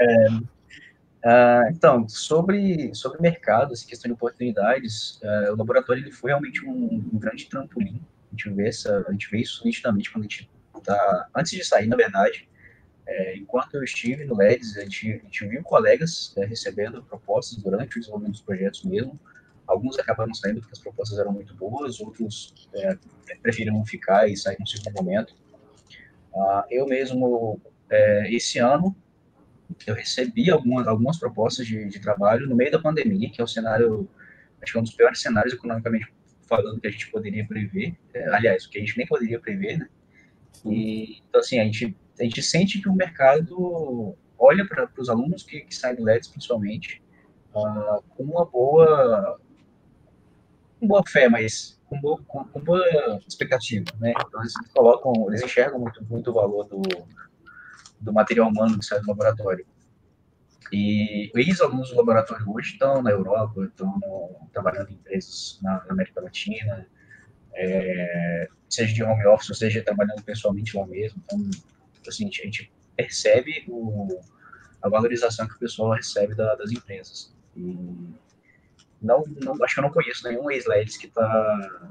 [0.00, 6.30] é, uh, então, sobre, sobre mercado, essa questão de oportunidades, uh, o laboratório ele foi
[6.30, 8.00] realmente um, um, grande trampolim.
[8.32, 10.50] A gente, vê essa, a gente vê isso nitidamente quando a gente
[10.84, 11.26] tá.
[11.34, 12.48] Antes de sair, na verdade,
[13.06, 17.62] é, enquanto eu estive no LEDs, a gente, a gente viu colegas é, recebendo propostas
[17.62, 19.18] durante o desenvolvimento dos projetos mesmo,
[19.66, 22.96] Alguns acabaram saindo porque as propostas eram muito boas, outros é,
[23.42, 25.34] preferiram ficar e sair no segundo momento.
[26.32, 28.94] Uh, eu mesmo, é, esse ano,
[29.86, 33.48] eu recebi algumas, algumas propostas de, de, trabalho no meio da pandemia, que é o
[33.48, 34.08] cenário,
[34.62, 36.12] acho que é um dos piores cenários economicamente
[36.46, 37.96] falando que a gente poderia prever.
[38.14, 39.88] É, aliás, o que a gente nem poderia prever, né?
[40.64, 45.42] E, então, assim, a gente, a gente sente que o mercado olha para os alunos
[45.42, 47.02] que, que saem do LEDs, principalmente,
[47.54, 49.38] uh, com uma boa
[50.78, 52.84] com boa fé, mas com boa, com, com boa
[53.26, 54.12] expectativa, né?
[54.26, 56.82] Então eles colocam, eles enxergam muito, muito o valor do,
[58.00, 59.66] do material humano que sai do laboratório.
[60.72, 64.00] E ex-alunos do laboratório hoje estão na Europa, estão
[64.52, 66.86] trabalhando em empresas na, na América Latina,
[67.54, 71.22] é, seja de home office, seja trabalhando pessoalmente lá mesmo.
[71.24, 71.50] Então,
[72.08, 74.20] assim, a gente percebe o,
[74.82, 77.34] a valorização que o pessoal recebe da, das empresas.
[77.56, 77.76] E
[79.00, 81.90] não, não, acho que eu não conheço nenhum ex-LEDs que está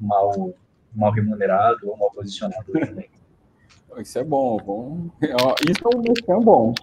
[0.00, 0.54] mal,
[0.94, 3.10] mal remunerado ou mal posicionado também.
[3.98, 5.10] Isso é bom, bom.
[5.68, 6.74] Isso é um merchan bom.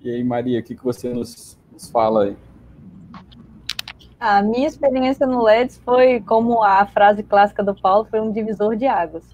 [0.00, 2.36] E aí, Maria, o que, que você nos, nos fala aí?
[4.18, 8.76] A minha experiência no LEDs foi, como a frase clássica do Paulo, foi um divisor
[8.76, 9.24] de águas.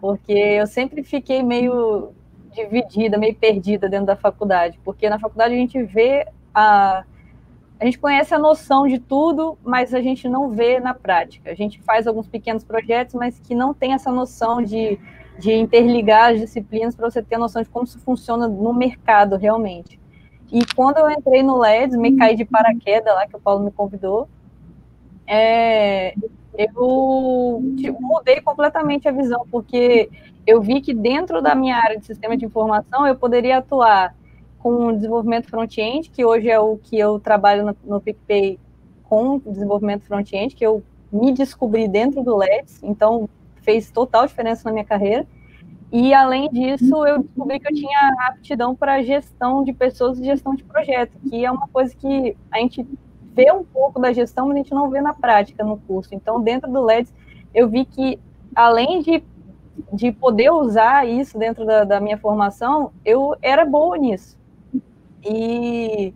[0.00, 2.12] Porque eu sempre fiquei meio
[2.52, 4.78] dividida, meio perdida dentro da faculdade.
[4.84, 7.04] Porque na faculdade a gente vê a,
[7.80, 11.50] a gente conhece a noção de tudo, mas a gente não vê na prática.
[11.50, 14.98] A gente faz alguns pequenos projetos, mas que não tem essa noção de,
[15.38, 19.36] de interligar as disciplinas para você ter a noção de como isso funciona no mercado
[19.36, 19.98] realmente.
[20.50, 23.70] E quando eu entrei no LEDs, me caí de paraquedas lá, que o Paulo me
[23.70, 24.28] convidou,
[25.26, 26.14] é,
[26.58, 30.10] eu tipo, mudei completamente a visão, porque
[30.44, 34.14] eu vi que dentro da minha área de sistema de informação eu poderia atuar
[34.58, 38.58] com desenvolvimento front-end, que hoje é o que eu trabalho no, no PicPay
[39.04, 43.28] com desenvolvimento front-end, que eu me descobri dentro do LEDs, então
[43.62, 45.26] fez total diferença na minha carreira.
[45.92, 50.54] E além disso, eu descobri que eu tinha aptidão para gestão de pessoas e gestão
[50.54, 52.86] de projeto, que é uma coisa que a gente
[53.38, 56.12] vê um pouco da gestão, mas a gente não vê na prática no curso.
[56.12, 57.14] Então, dentro do LEDs,
[57.54, 58.18] eu vi que
[58.54, 59.22] além de
[59.92, 64.36] de poder usar isso dentro da, da minha formação, eu era boa nisso.
[65.24, 66.12] E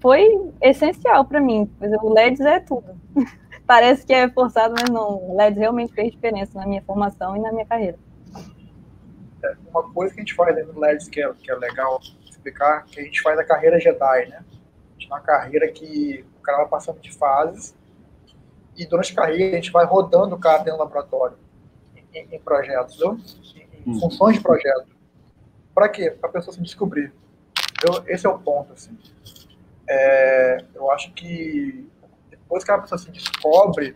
[0.00, 1.70] foi essencial para mim.
[2.02, 2.94] O LEDs é tudo.
[3.66, 5.30] Parece que é forçado, mas não.
[5.30, 7.98] O LEDs realmente fez diferença na minha formação e na minha carreira.
[9.42, 11.98] É, uma coisa que a gente faz dentro do LEDs que é, que é legal
[12.28, 14.44] explicar, que a gente faz a carreira Jedi, né?
[14.44, 17.74] A gente uma carreira que o cara vai passando de fases
[18.76, 21.36] e durante a carreira a gente vai rodando o cara dentro do laboratório
[22.14, 23.18] em, em projetos, viu?
[23.54, 24.00] em, hum.
[24.00, 24.88] funções de projeto.
[25.74, 26.10] Para quê?
[26.10, 27.12] Para a pessoa se descobrir.
[27.84, 28.72] Eu, esse é o ponto.
[28.72, 28.96] Assim.
[29.88, 31.88] É, eu acho que
[32.28, 33.94] depois que a pessoa se descobre,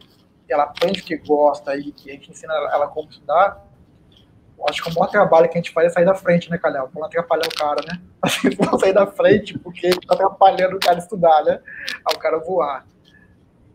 [0.49, 3.64] ela aprende o que gosta e que a gente ensina ela como estudar,
[4.69, 6.91] acho que o maior trabalho que a gente faz é sair da frente, né, Calhau?
[6.95, 8.01] Não atrapalhar o cara, né?
[8.23, 11.61] Assim, não sair da frente porque está atrapalhando o cara estudar, né?
[12.05, 12.87] Ao cara voar.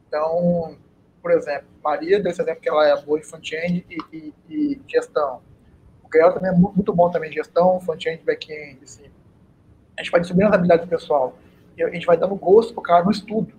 [0.07, 0.75] Então,
[1.21, 4.81] por exemplo, Maria deu esse exemplo que ela é boa em front-end e, e, e,
[4.87, 5.41] gestão.
[6.03, 9.05] O Gael também é muito bom também em gestão, front-end, back-end, assim.
[9.97, 11.37] A gente vai subindo as habilidades do pessoal.
[11.77, 13.53] E a gente vai dando gosto pro cara no estudo.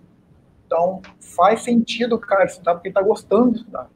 [0.67, 3.89] Então, faz sentido o cara estudar porque ele está gostando de estudar.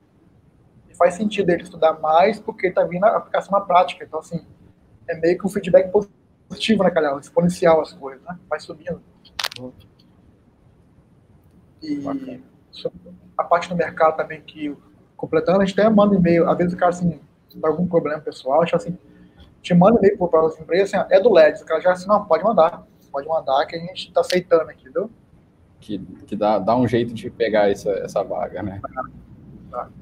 [0.97, 4.05] Faz sentido ele estudar mais porque está vindo a aplicação na prática.
[4.05, 4.45] Então, assim,
[5.09, 5.91] é meio que um feedback
[6.49, 7.19] positivo, né, Calhau?
[7.19, 8.39] Exponencial as coisas, né?
[8.49, 9.01] Vai subindo.
[11.83, 12.03] E
[13.37, 14.77] a parte do mercado também que,
[15.17, 16.49] completando, a gente até manda e-mail.
[16.49, 18.97] Às vezes o cara, assim, tem algum problema pessoal, acha assim,
[19.61, 21.63] te manda e-mail para as empresas, assim, é do LED.
[21.63, 22.87] O cara já assim, não, pode mandar.
[23.11, 25.11] Pode mandar que a gente está aceitando aqui, entendeu?
[25.85, 28.81] que, que dá, dá um jeito de pegar essa, essa vaga, né?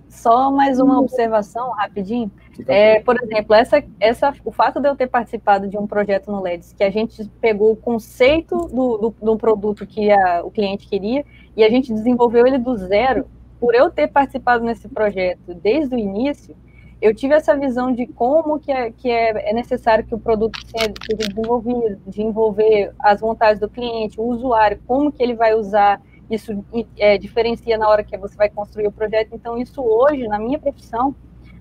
[0.08, 2.30] Só mais uma observação rapidinho.
[2.66, 6.42] É, por exemplo, essa, essa, o fato de eu ter participado de um projeto no
[6.42, 10.87] LEDs, que a gente pegou o conceito do, do, do produto que a, o cliente
[10.87, 11.24] queria
[11.56, 13.26] e a gente desenvolveu ele do zero,
[13.58, 16.54] por eu ter participado nesse projeto desde o início,
[17.02, 20.56] eu tive essa visão de como que é, que é, é necessário que o produto
[20.64, 26.00] seja desenvolvido, de envolver as vontades do cliente, o usuário, como que ele vai usar,
[26.35, 26.64] isso
[26.97, 29.31] é, diferencia na hora que você vai construir o projeto.
[29.33, 31.14] Então, isso hoje, na minha profissão,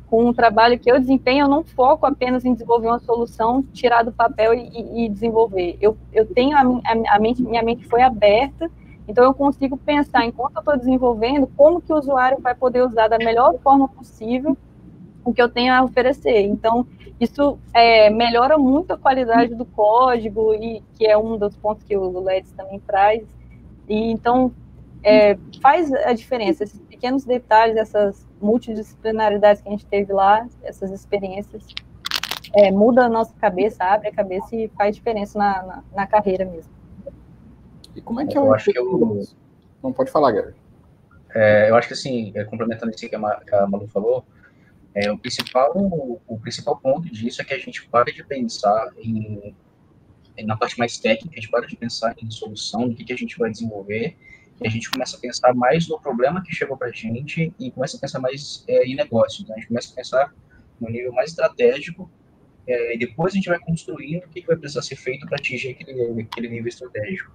[0.09, 4.03] com o trabalho que eu desempenho, eu não foco apenas em desenvolver uma solução, tirar
[4.03, 5.77] do papel e, e desenvolver.
[5.81, 8.69] Eu, eu tenho a, a, a mente, minha mente foi aberta,
[9.07, 13.07] então eu consigo pensar, enquanto eu estou desenvolvendo, como que o usuário vai poder usar
[13.07, 14.57] da melhor forma possível
[15.23, 16.41] o que eu tenho a oferecer.
[16.41, 16.85] Então,
[17.19, 21.95] isso é, melhora muito a qualidade do código, e que é um dos pontos que
[21.95, 23.23] o LEDs também traz.
[23.91, 24.53] E, então,
[25.03, 26.63] é, faz a diferença.
[26.63, 31.67] Esses pequenos detalhes, essas multidisciplinaridades que a gente teve lá, essas experiências,
[32.55, 36.45] é, muda a nossa cabeça, abre a cabeça e faz diferença na, na, na carreira
[36.45, 36.71] mesmo.
[37.93, 39.27] E como é que é eu acho que eu...
[39.83, 40.53] Não pode falar, Gary.
[41.35, 43.19] É, eu acho que assim, é, complementando isso que a
[43.67, 44.23] Malu falou,
[44.95, 49.53] é, o, principal, o principal ponto disso é que a gente para de pensar em,
[50.43, 53.17] na parte mais técnica, a gente para de pensar em solução, no que, que a
[53.17, 54.15] gente vai desenvolver,
[54.61, 57.71] e a gente começa a pensar mais no problema que chegou para a gente e
[57.71, 59.47] começa a pensar mais é, em negócios.
[59.47, 59.55] Né?
[59.55, 60.35] A gente começa a pensar
[60.79, 62.09] no nível mais estratégico
[62.67, 65.37] é, e depois a gente vai construindo o que, que vai precisar ser feito para
[65.37, 67.31] atingir aquele, aquele nível estratégico.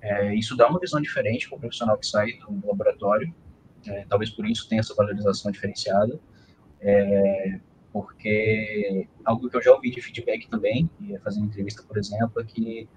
[0.00, 3.34] É, isso dá uma visão diferente para o profissional que sai do, do laboratório,
[3.86, 6.18] é, talvez por isso tenha essa valorização diferenciada.
[6.80, 7.60] É,
[7.92, 12.44] porque algo que eu já ouvi de feedback também, e fazendo entrevista, por exemplo, é
[12.44, 12.88] que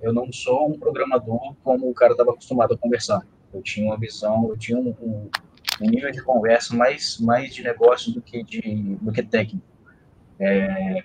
[0.00, 3.26] eu não sou um programador como o cara estava acostumado a conversar.
[3.52, 5.30] Eu tinha uma visão, eu tinha um, um,
[5.80, 9.66] nível de conversa mais, mais de negócio do que, de, do que técnico.
[10.38, 11.02] É,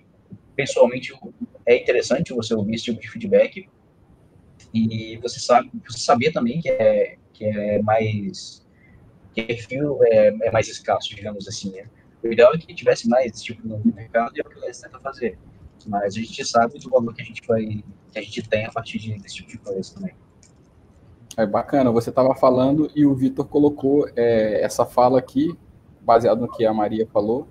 [0.56, 1.14] pessoalmente,
[1.66, 3.68] é interessante você ouvir esse tipo de feedback
[4.74, 8.64] e você sabe, você saber também que é, que é mais
[9.34, 11.88] que perfil é, é mais escasso, digamos assim, né?
[12.24, 15.00] O ideal é que tivesse mais tipo no mercado e é o que eles tentam
[15.02, 15.38] fazer.
[15.86, 18.72] Mas a gente sabe do valor que a gente vai, que a gente tem a
[18.72, 20.14] partir de, desse tipo de coisa também.
[21.36, 25.58] É bacana, você estava falando e o Vitor colocou é, essa fala aqui,
[26.02, 27.48] baseado no que a Maria falou,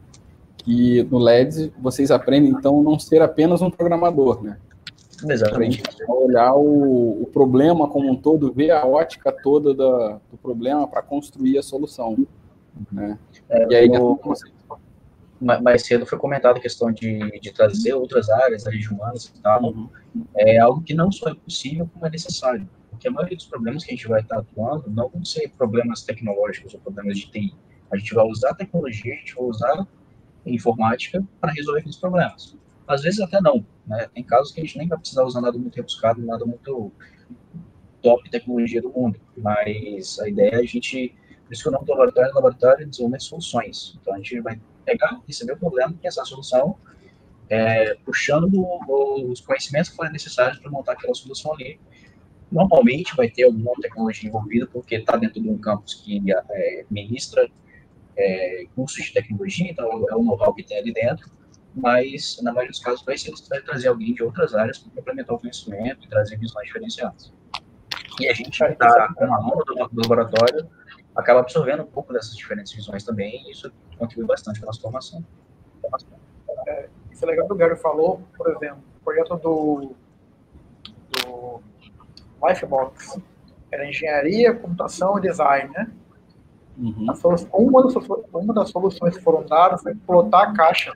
[0.57, 4.57] que no LEDs vocês aprendem então não ser apenas um programador, né?
[5.29, 5.83] Exatamente.
[6.09, 11.03] Olhar o, o, problema como um todo, ver a ótica toda da, do problema para
[11.03, 12.17] construir a solução.
[12.91, 13.19] Né?
[13.49, 14.19] É, e aí, o,
[15.41, 19.63] mais cedo foi comentado a questão de, de trazer outras áreas, áreas humanas e tal.
[19.63, 19.89] Uhum.
[20.37, 22.69] É algo que não só é possível, como é necessário.
[22.91, 26.03] Porque a maioria dos problemas que a gente vai estar atuando não vão ser problemas
[26.03, 27.55] tecnológicos ou problemas de TI.
[27.91, 29.87] A gente vai usar tecnologia, a gente vai usar
[30.47, 32.57] informática para resolver aqueles problemas.
[32.87, 33.65] Às vezes até não.
[33.87, 34.09] Né?
[34.15, 36.93] Tem casos que a gente nem vai precisar usar nada muito rebuscado, nada muito
[38.01, 39.21] top tecnologia do mundo.
[39.37, 41.15] Mas a ideia é a gente
[41.53, 43.99] por isso que o nome do laboratório é laboratório de desenvolvimento de soluções.
[44.01, 46.79] Então, a gente vai pegar, receber o problema, pensar a solução,
[47.51, 48.67] é, puxando
[49.29, 51.79] os conhecimentos que forem necessários para montar aquela solução ali.
[52.51, 57.47] Normalmente vai ter alguma tecnologia envolvida, porque está dentro de um campus que é, ministra
[58.17, 61.31] é, cursos de tecnologia, então é o know-how que tem ali dentro,
[61.75, 65.37] mas na maioria dos casos vai ser necessário trazer alguém de outras áreas para complementar
[65.37, 67.31] o conhecimento e trazer visões diferenciadas.
[68.21, 70.67] E a gente está com a aluno do, do laboratório,
[71.15, 74.81] acaba absorvendo um pouco dessas diferentes visões também, e isso contribui bastante para a nossa
[74.81, 75.25] formação.
[76.67, 79.95] É, isso é legal que o Gary falou, por exemplo, o projeto do,
[81.11, 81.61] do
[82.47, 83.21] Lifebox,
[83.71, 85.91] era engenharia, computação e design, né?
[86.77, 87.07] Uhum.
[87.53, 87.95] Uma, das,
[88.33, 90.93] uma, das, soluções que foram dadas foi plotar a caixa.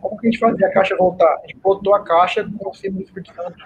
[0.00, 1.40] Como que a gente fazia a caixa voltar?
[1.44, 3.64] A gente plotou a caixa com o símbolo do Espírito Santo.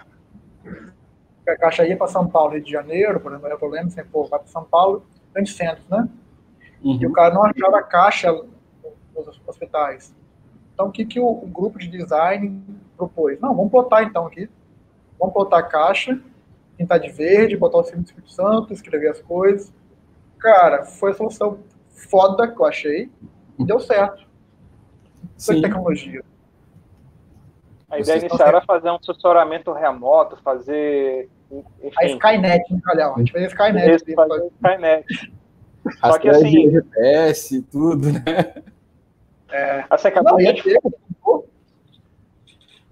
[1.48, 4.24] A caixa ia para São Paulo, Rio de Janeiro, por exemplo, eu lembro sempre, pô,
[4.24, 6.08] vai para São Paulo, grande centro, né?
[6.82, 6.98] Uhum.
[7.00, 10.14] E o cara não achava a caixa nos hospitais.
[10.72, 12.62] Então, o que, que o, o grupo de design
[12.96, 13.40] propôs?
[13.40, 14.48] Não, vamos plotar então aqui.
[15.18, 16.18] Vamos plotar a caixa,
[16.78, 19.72] pintar de verde, botar o símbolo do Espírito Santo, escrever as coisas
[20.40, 21.58] Cara, foi a solução
[21.90, 23.10] foda que eu achei
[23.58, 24.26] e deu certo.
[25.38, 25.60] Foi Sim.
[25.60, 26.24] tecnologia.
[27.90, 31.28] A ideia inicial era fazer um assessoramento remoto, fazer.
[31.50, 31.94] Enfim.
[31.98, 33.14] A Skynet, hein, Calhão?
[33.14, 33.96] A gente fez a Skynet.
[33.96, 35.32] Isso, fazer Skynet.
[35.98, 36.70] Só que assim.
[36.70, 38.22] GPS, tudo, né?
[39.50, 39.84] É.
[39.90, 40.78] Assim, acabou, Não, que gente...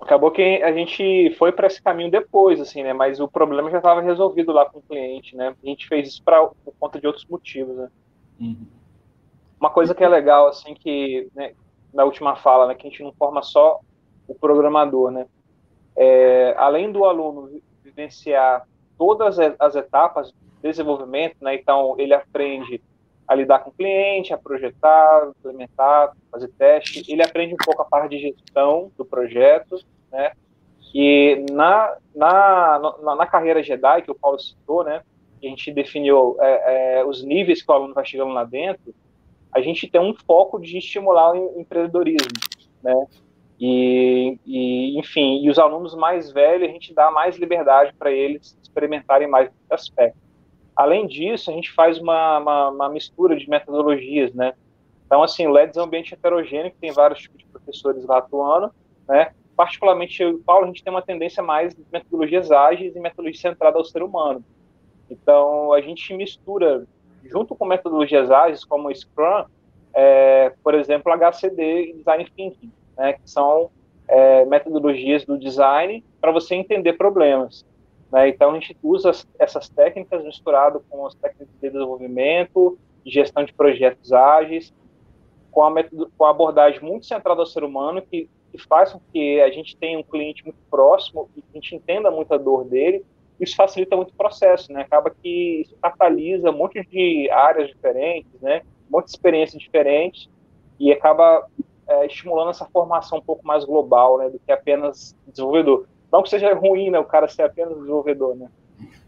[0.01, 2.93] acabou que a gente foi para esse caminho depois, assim, né?
[2.93, 5.55] Mas o problema já estava resolvido lá com o cliente, né?
[5.63, 7.89] A gente fez isso pra, por conta de outros motivos, né?
[8.41, 8.67] Uhum.
[9.61, 11.53] Uma coisa que é legal, assim, que né,
[11.93, 13.81] na última fala, né, que a gente não forma só
[14.29, 15.27] o programador, né?
[15.97, 17.51] É, além do aluno
[17.83, 21.55] vivenciar todas as etapas de desenvolvimento, né?
[21.55, 22.81] Então ele aprende
[23.27, 27.05] a lidar com o cliente, a projetar, implementar, fazer teste.
[27.11, 29.79] Ele aprende um pouco a parte de gestão do projeto,
[30.11, 30.33] né?
[30.95, 35.03] E na, na, na, na carreira Jedi, que o Paulo citou, né?
[35.43, 38.95] A gente definiu é, é, os níveis que o aluno vai chegando lá dentro,
[39.53, 42.33] a gente tem um foco de estimular o empreendedorismo,
[42.83, 43.07] né?
[43.61, 48.57] E, e, enfim, e os alunos mais velhos, a gente dá mais liberdade para eles
[48.63, 50.23] experimentarem mais aspectos.
[50.77, 54.55] Além disso, a gente faz uma, uma, uma, mistura de metodologias, né?
[55.05, 58.19] Então, assim, o LEDS é um ambiente heterogêneo, que tem vários tipos de professores lá
[58.19, 58.73] atuando,
[59.09, 59.33] né?
[59.57, 63.01] Particularmente eu e o Paulo, a gente tem uma tendência mais de metodologias ágeis e
[63.01, 64.45] metodologia centrada ao ser humano.
[65.11, 66.87] Então, a gente mistura,
[67.25, 69.47] junto com metodologias ágeis, como o Scrum,
[69.93, 73.15] é, por exemplo, HCD e Design Thinking, né?
[73.15, 73.71] Que são
[74.09, 77.65] é, metodologias do design para você entender problemas.
[78.11, 78.29] Né?
[78.29, 83.53] Então, a gente usa essas técnicas misturado com as técnicas de desenvolvimento, de gestão de
[83.53, 84.75] projetos ágeis,
[85.51, 89.01] com a, metodo, com a abordagem muito centrada ao ser humano, que, que faz com
[89.13, 92.39] que a gente tenha um cliente muito próximo e que a gente entenda muito a
[92.39, 93.05] dor dele.
[93.39, 94.83] Isso facilita muito o processo, né?
[94.83, 98.63] Acaba que isso catalisa um monte de áreas diferentes, né?
[98.89, 100.29] Um monte de experiências diferentes
[100.79, 101.47] e acaba
[101.89, 104.29] é, estimulando essa formação um pouco mais global, né?
[104.29, 105.87] Do que apenas desenvolvedor.
[106.13, 108.49] Não que seja ruim, né, o cara ser apenas desenvolvedor, né?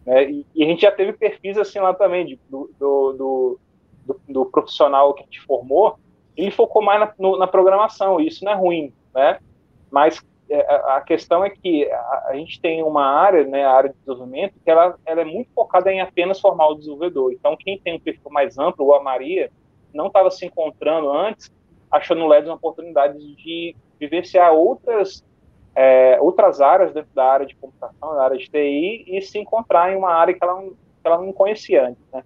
[0.07, 4.21] É, e, e, a gente já teve perfis assim lá também, de, do, do, do,
[4.29, 5.99] do, profissional que gente formou,
[6.37, 9.39] ele focou mais na, no, na programação, e isso não é ruim, né?
[9.91, 10.61] Mas é,
[10.97, 14.71] a questão é que a, gente tem uma área, né, a área de desenvolvimento, que
[14.71, 17.33] ela, ela é muito focada em apenas formar o desenvolvedor.
[17.33, 19.51] Então, quem tem um perfil mais amplo, ou a Maria,
[19.95, 21.53] não estava se encontrando antes,
[21.91, 25.25] achou no LED uma oportunidade de vivenciar outras
[25.75, 29.93] é, outras áreas dentro da área de computação, da área de TI, e se encontrar
[29.93, 32.03] em uma área que ela não, que ela não conhecia antes.
[32.13, 32.23] Né?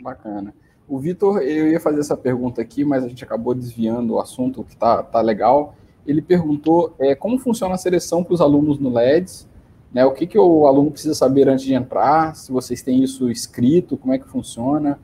[0.00, 0.54] Bacana.
[0.88, 4.62] O Vitor, eu ia fazer essa pergunta aqui, mas a gente acabou desviando o assunto,
[4.62, 5.74] que tá, tá legal.
[6.06, 9.48] Ele perguntou é, como funciona a seleção para os alunos no LEDs,
[9.92, 13.30] né, o que, que o aluno precisa saber antes de entrar, se vocês têm isso
[13.30, 14.98] escrito, como é que funciona,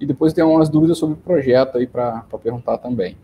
[0.00, 3.16] e depois tem umas dúvidas sobre o projeto aí para perguntar também.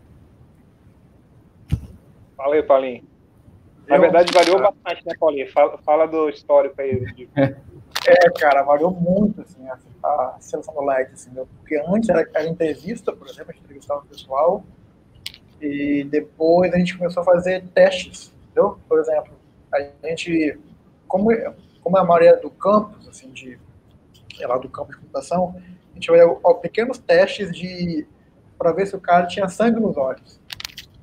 [2.37, 3.03] Fala aí, Paulinho.
[3.87, 5.51] Na verdade, variou bastante, né, Paulinho?
[5.51, 7.27] Fala, fala do histórico aí.
[8.05, 12.47] É, cara, variou muito, assim, a, a seleção do LED, assim, porque antes era, era
[12.47, 14.63] entrevista, por exemplo, a gente entrevistava o pessoal,
[15.59, 18.77] e depois a gente começou a fazer testes, entendeu?
[18.87, 19.33] Por exemplo,
[19.73, 20.57] a gente,
[21.07, 21.29] como,
[21.81, 23.59] como é a maioria do campus, assim, de,
[24.39, 25.59] é lá do campus de computação, a
[25.97, 28.07] gente vai pequenos testes de
[28.57, 30.39] para ver se o cara tinha sangue nos olhos.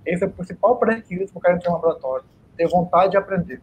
[0.04, 2.24] Esse é o principal pré-requisito para o cara entrar um laboratório,
[2.56, 3.60] ter vontade de aprender.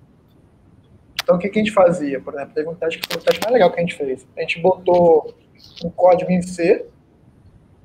[1.22, 2.20] Então, o que, que a gente fazia?
[2.20, 4.26] Por exemplo, teve um teste que foi o teste mais legal que a gente fez.
[4.36, 5.36] A gente botou
[5.84, 6.88] um código em C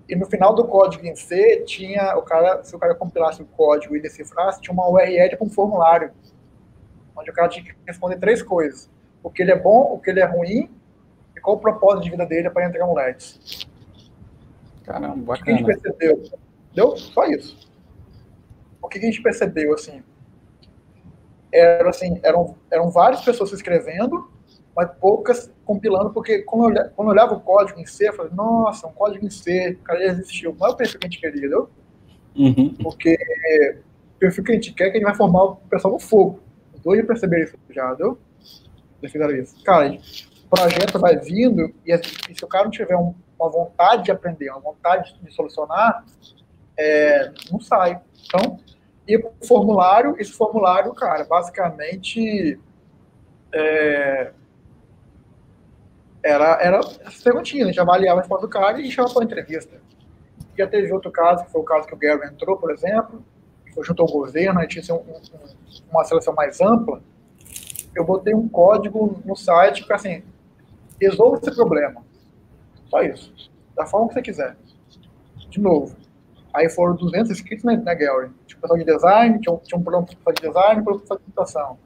[0.09, 3.47] E no final do código em C, tinha o cara, se o cara compilasse o
[3.47, 6.13] código e decifrasse, tinha uma URL com um formulário,
[7.17, 8.91] onde o cara tinha que responder três coisas:
[9.23, 10.71] o que ele é bom, o que ele é ruim
[11.47, 13.69] qual o propósito de vida dele para entrar no LEDs.
[14.83, 15.41] Caramba, bacana.
[15.41, 16.23] O que a gente percebeu?
[16.75, 16.97] Deu?
[16.97, 17.71] Só isso.
[18.83, 20.03] O que a gente percebeu, assim,
[21.53, 24.29] era, assim eram, eram várias pessoas se inscrevendo,
[24.75, 28.13] mas poucas compilando, porque quando eu, olhava, quando eu olhava o código em C, eu
[28.13, 30.57] falei, nossa, um código em C, o cara já existiu.
[30.59, 31.71] Não é o perfil que a gente queria, entendeu?
[32.37, 32.75] Uhum.
[32.83, 33.17] Porque
[34.17, 36.01] o perfil que a gente quer é que a gente vai formar o pessoal no
[36.01, 36.41] fogo.
[36.75, 38.19] Os dois já perceberam isso já, entendeu?
[39.01, 39.65] Eles fizeram isso.
[39.65, 39.97] Cara,
[40.57, 44.51] projeto vai vindo e, e se o cara não tiver um, uma vontade de aprender,
[44.51, 46.05] uma vontade de solucionar,
[46.77, 48.01] é, não sai.
[48.27, 48.59] Então,
[49.07, 52.59] para o formulário, esse formulário, cara, basicamente
[53.53, 54.33] é,
[56.23, 59.81] era, era essa perguntinha, a gente avaliava a resposta do cara e chamava para entrevista.
[60.59, 63.23] Já teve outro caso, que foi o caso que o Gary entrou, por exemplo,
[63.75, 65.21] foi junto ao governo, a gente tinha um, um,
[65.91, 67.03] uma seleção mais ampla.
[67.95, 70.23] Eu botei um código no site que, assim,
[71.01, 72.03] resolva esse problema.
[72.89, 73.51] Só isso.
[73.75, 74.57] Da forma que você quiser.
[75.51, 75.97] De novo.
[76.53, 78.33] Aí foram 200 inscritos na Gallery.
[78.47, 81.07] Tinha um pessoal de design, tinha um, tinha um programa para de design, um programa
[81.07, 81.79] para de computação.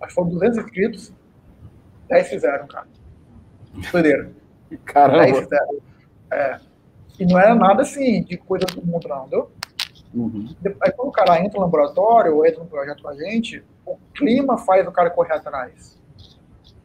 [0.00, 1.12] Mas foram 200 inscritos,
[2.08, 2.88] 10 fizeram, cara.
[3.92, 4.32] Doideira.
[4.86, 5.24] Caramba.
[5.24, 5.78] 10 fizeram.
[6.32, 6.60] É.
[7.18, 9.50] E não era nada assim, de coisa do mundo, não, entendeu?
[10.14, 10.54] Uhum.
[10.82, 13.96] Aí quando o cara entra no laboratório ou entra no projeto com a gente, o
[14.14, 15.99] clima faz o cara correr atrás.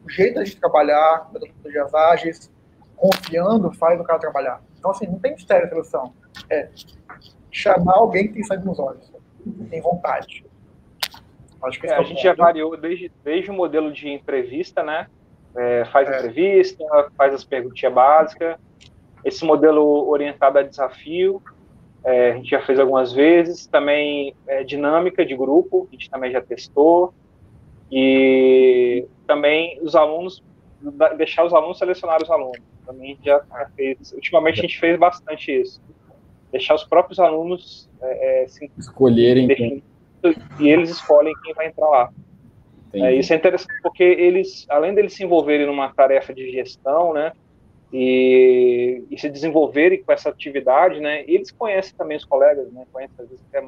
[0.06, 2.50] O jeito gente trabalhar, metodologias ágeis,
[2.96, 4.62] confiando, faz o cara trabalhar.
[4.78, 6.14] Então, assim, não tem mistério a seleção.
[6.48, 6.68] É
[7.56, 9.10] chamar alguém que tem sangue nos olhos,
[9.70, 10.44] tem vontade.
[11.62, 15.06] Acho que é, a gente já variou desde, desde o modelo de entrevista, né?
[15.56, 16.18] É, faz é.
[16.18, 16.84] entrevista,
[17.16, 18.56] faz as perguntinhas básicas.
[19.24, 21.42] Esse modelo orientado a desafio,
[22.04, 23.66] é, a gente já fez algumas vezes.
[23.66, 27.14] Também é, dinâmica de grupo, a gente também já testou.
[27.90, 30.42] E também os alunos,
[31.16, 32.58] deixar os alunos selecionar os alunos.
[32.84, 33.40] Também já
[33.74, 34.12] fez.
[34.12, 35.80] Ultimamente a gente fez bastante isso.
[36.52, 39.48] Deixar os próprios alunos é, é se escolherem.
[39.48, 39.82] Quem
[40.58, 42.10] e eles escolhem quem vai entrar lá.
[42.92, 47.32] É, isso é interessante porque eles, além deles se envolverem numa tarefa de gestão, né,
[47.92, 53.16] e, e, se desenvolverem com essa atividade, né, eles conhecem também os colegas, né, conhecem
[53.18, 53.66] às vezes até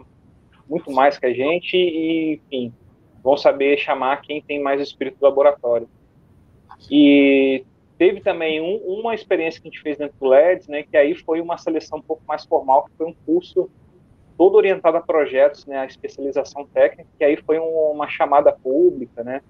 [0.69, 2.73] muito mais que a gente e, enfim,
[3.23, 5.89] vão saber chamar quem tem mais espírito do laboratório.
[6.91, 7.65] E
[7.99, 11.15] teve também um, uma experiência que a gente fez dentro do LEDs, né, que aí
[11.15, 13.69] foi uma seleção um pouco mais formal, que foi um curso
[14.37, 19.25] todo orientado a projetos, né, a especialização técnica, que aí foi um, uma chamada pública,
[19.25, 19.43] né,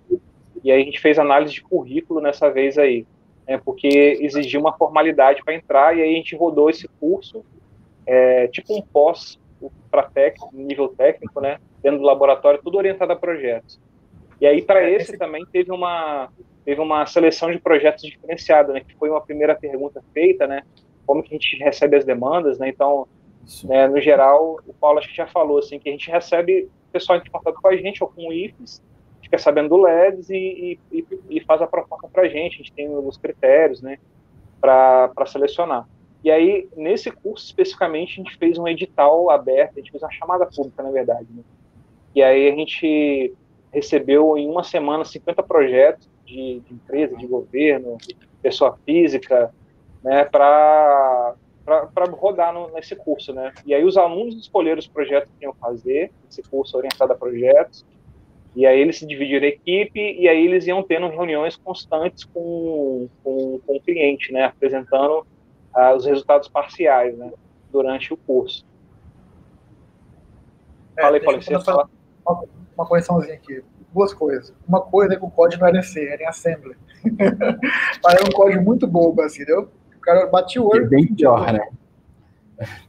[0.65, 3.07] e aí a gente fez análise de currículo nessa vez aí,
[3.47, 3.87] né, porque
[4.21, 7.45] exigia uma formalidade para entrar, e aí a gente rodou esse curso,
[8.07, 9.39] é, tipo um pós
[9.91, 13.81] para técnico, nível técnico, né, dentro do laboratório, tudo orientado a projetos.
[14.41, 16.29] E aí para esse também teve uma
[16.65, 20.63] teve uma seleção de projetos diferenciada, né, que foi uma primeira pergunta feita, né,
[21.07, 23.09] como que a gente recebe as demandas, né, então
[23.65, 27.19] né, no geral, o Paulo acho que já falou assim, que a gente recebe pessoal
[27.19, 28.83] em contato com a gente ou com o IFES,
[29.23, 32.73] fica sabendo do LEDs e, e, e faz a proposta para a gente, a gente
[32.73, 33.99] tem os critérios né,
[34.61, 35.89] para selecionar.
[36.25, 40.11] E aí, nesse curso especificamente, a gente fez um edital aberto, a gente fez uma
[40.11, 41.27] chamada pública, na verdade.
[41.31, 41.43] Né?
[42.15, 43.35] E aí a gente
[43.73, 47.99] recebeu em uma semana 50 projetos de, de empresa, de governo,
[48.43, 49.53] pessoa física,
[50.03, 51.35] né, para
[51.95, 53.53] para rodar no, nesse curso, né?
[53.67, 57.85] E aí os alunos escolheram os projetos que iam fazer, esse curso orientado a projetos,
[58.57, 63.07] e aí eles se dividiram em equipe, e aí eles iam tendo reuniões constantes com,
[63.23, 64.45] com, com o cliente, né?
[64.45, 65.27] Apresentando
[65.77, 67.31] uh, os resultados parciais, né?
[67.71, 68.65] Durante o curso.
[70.97, 71.89] É, Falei, Paulo, você falar.
[72.29, 72.45] Uma,
[72.77, 73.63] uma correçãozinha aqui.
[73.93, 74.55] Duas coisas.
[74.67, 76.77] Uma coisa é que o código não era em C, era em Assembly.
[78.05, 79.71] Mas era um código muito bobo, assim, entendeu?
[80.09, 80.87] cara batia o olho.
[80.87, 81.69] É bem pior, né?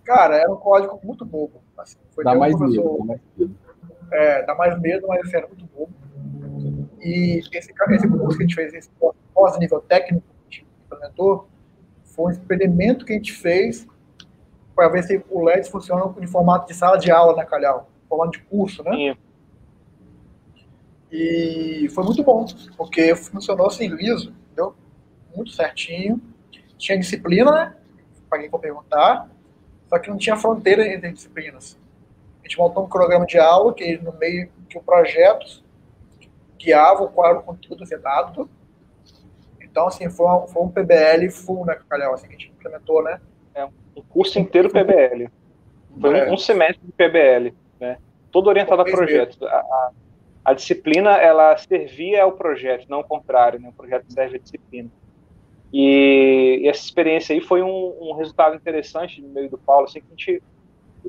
[0.05, 1.61] Cara, era um código muito bobo.
[1.77, 3.55] Assim, foi dá mais medo, dá mais medo.
[4.11, 5.93] É, dá mais medo, mas assim, era muito bobo.
[7.01, 8.89] E esse, esse curso que a gente fez, esse
[9.33, 11.47] pós-nível técnico que a gente implementou,
[12.03, 13.87] foi um experimento que a gente fez
[14.75, 17.89] para ver se o LED funciona em formato de sala de aula, né, Calhau?
[18.07, 18.91] Formato de curso, né?
[18.91, 19.17] Sim.
[21.11, 22.45] E foi muito bom,
[22.77, 24.75] porque funcionou assim, liso, entendeu?
[25.35, 26.21] Muito certinho
[26.79, 27.75] tinha disciplina, né?
[28.29, 29.29] Para quem for perguntar,
[29.87, 31.77] só que não tinha fronteira entre disciplinas.
[32.39, 35.61] A gente montou um programa de aula que no meio que o projeto
[36.57, 38.49] guiava qual era o conteúdo vedado.
[39.61, 43.03] Então, assim, foi um, foi um PBL full, né, Calhau, assim, que a gente implementou,
[43.03, 43.19] né?
[43.53, 45.29] é um curso inteiro PBL.
[45.99, 46.31] Foi um, é.
[46.31, 47.97] um semestre de PBL, né?
[48.31, 49.41] Todo orientado a projetos.
[49.41, 49.91] A, a,
[50.49, 53.69] a, disciplina, ela servia ao projeto, não o contrário, né?
[53.69, 54.89] O projeto serve à disciplina.
[55.71, 59.99] E, e essa experiência aí foi um, um, resultado interessante no meio do Paulo, assim,
[60.01, 60.43] que a gente,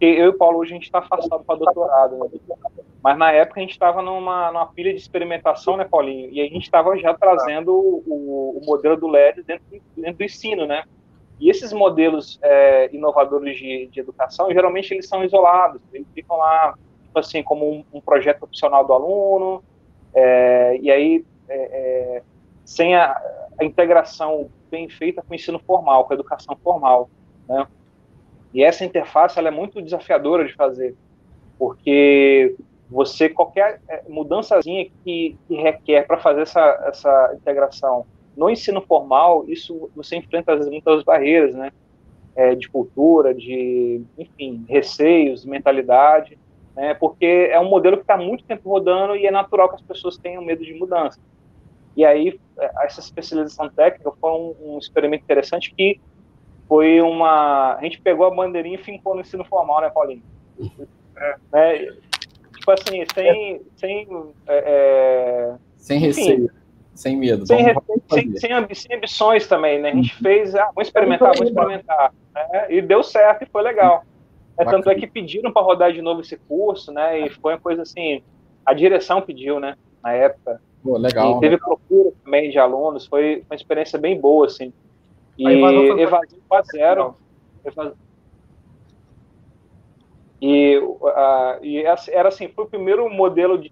[0.01, 2.29] eu e o Paulo hoje a gente está afastado para doutorado, né?
[3.03, 6.29] Mas na época a gente estava numa, numa pilha de experimentação, né, Paulinho?
[6.31, 9.65] E a gente estava já trazendo o, o, modelo do LED dentro,
[9.97, 10.85] dentro do ensino, né?
[11.41, 16.75] E esses modelos é, inovadores de, de, educação, geralmente eles são isolados, eles ficam lá,
[17.19, 19.63] assim, como um, um projeto opcional do aluno,
[20.15, 22.23] é, e aí, é, é,
[22.65, 23.13] sem a,
[23.59, 27.09] a, integração bem feita com o ensino formal, com a educação formal,
[27.49, 27.67] né?
[28.53, 30.97] E essa interface, ela é muito desafiadora de fazer,
[31.57, 32.57] porque
[32.91, 38.05] você, qualquer é, mudançazinha que, que requer para fazer essa, essa integração
[38.37, 41.71] no ensino formal, isso você enfrenta às vezes muitas barreiras, né?
[42.35, 46.39] É, de cultura, de, enfim, receios, mentalidade,
[46.75, 46.95] né?
[46.95, 50.17] Porque é um modelo que está muito tempo rodando e é natural que as pessoas
[50.17, 51.19] tenham medo de mudança.
[51.97, 56.01] E aí, é, essa especialização técnica foi um, um experimento interessante que
[56.69, 57.75] foi uma...
[57.75, 60.23] A gente pegou a bandeirinha e fincou no ensino formal, né, Paulinho?
[61.17, 61.97] É, né?
[62.61, 63.63] tipo assim, sem.
[63.77, 64.09] Sem,
[64.47, 66.51] é, é sem receio,
[66.95, 67.47] sem medo.
[67.47, 69.91] Sem, sem, sem, sem, ambições também, né?
[69.91, 70.23] A gente uhum.
[70.23, 72.13] fez, ah, vamos experimentar, vamos experimentar.
[72.35, 72.67] Né?
[72.69, 74.05] E deu certo e foi legal.
[74.61, 77.27] É, tanto é que pediram para rodar de novo esse curso, né?
[77.27, 78.23] E foi uma coisa assim,
[78.65, 79.77] a direção pediu, né?
[80.03, 80.61] Na época.
[80.83, 81.37] Pô, legal.
[81.37, 81.69] E teve legal.
[81.69, 84.73] procura também de alunos, foi uma experiência bem boa, assim.
[85.39, 85.45] E
[86.73, 87.17] zero.
[87.65, 87.95] Evasão,
[90.41, 93.69] e, uh, e era assim, foi o primeiro modelo de,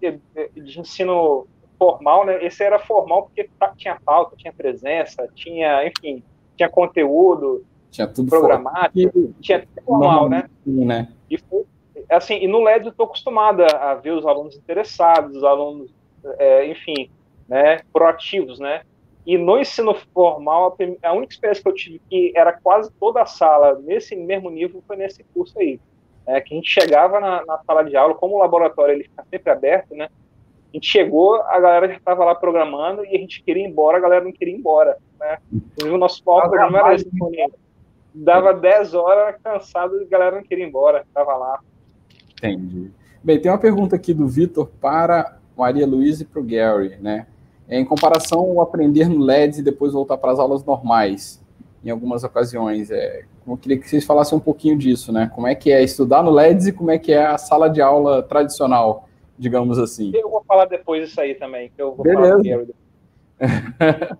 [0.53, 1.47] de ensino
[1.79, 2.45] formal, né?
[2.45, 6.21] Esse era formal porque tinha pauta, tinha presença, tinha, enfim,
[6.55, 10.49] tinha conteúdo, tinha tudo programático, tinha tudo formal, né?
[10.65, 11.07] né?
[11.29, 11.65] E foi,
[12.09, 15.91] assim, e no LED eu estou acostumado a, ver os alunos interessados, os alunos,
[16.37, 17.09] é, enfim,
[17.47, 18.81] né, proativos, né?
[19.25, 23.25] E no ensino formal, a única experiência que eu tive que era quase toda a
[23.25, 25.79] sala nesse mesmo nível foi nesse curso aí
[26.29, 29.25] é, que a gente chegava na, na, sala de aula, como o laboratório ele fica
[29.29, 30.09] sempre aberto, né?
[30.71, 33.97] A gente chegou, a galera já estava lá programando e a gente queria ir embora,
[33.97, 35.39] a galera não queria ir embora, né?
[35.83, 37.09] o nosso foco não era esse,
[38.13, 41.59] dava 10 horas cansado e a galera não queria ir embora, estava lá.
[42.37, 42.91] Entendi.
[43.23, 47.27] Bem, tem uma pergunta aqui do Vitor para Maria Luísa e para o Gary, né?
[47.67, 51.43] Em comparação ao aprender no LEDs e depois voltar para as aulas normais,
[51.83, 55.31] em algumas ocasiões, é, eu queria que vocês falassem um pouquinho disso, né?
[55.33, 57.81] Como é que é estudar no LEDs e como é que é a sala de
[57.81, 59.07] aula tradicional,
[59.37, 60.11] digamos assim.
[60.13, 62.41] Eu vou falar depois disso aí também, que eu vou Beleza.
[63.39, 64.17] falar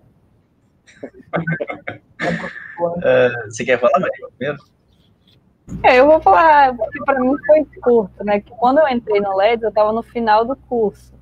[2.88, 4.58] uh, você quer falar, Maria, primeiro?
[5.84, 8.40] É, eu vou falar, porque para mim foi curto, né?
[8.40, 11.12] Que quando eu entrei no LEDs, eu estava no final do curso.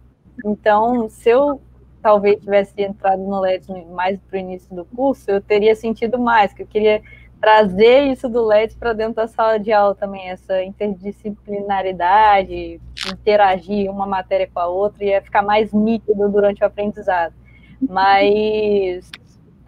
[0.45, 1.61] Então, se eu
[2.03, 6.53] talvez tivesse entrado no LEDs mais para o início do curso, eu teria sentido mais,
[6.55, 7.03] que eu queria
[7.41, 12.79] trazer isso do LED para dentro da sala de aula também, essa interdisciplinaridade,
[13.13, 17.33] interagir uma matéria com a outra e ficar mais nítido durante o aprendizado.
[17.81, 19.09] Mas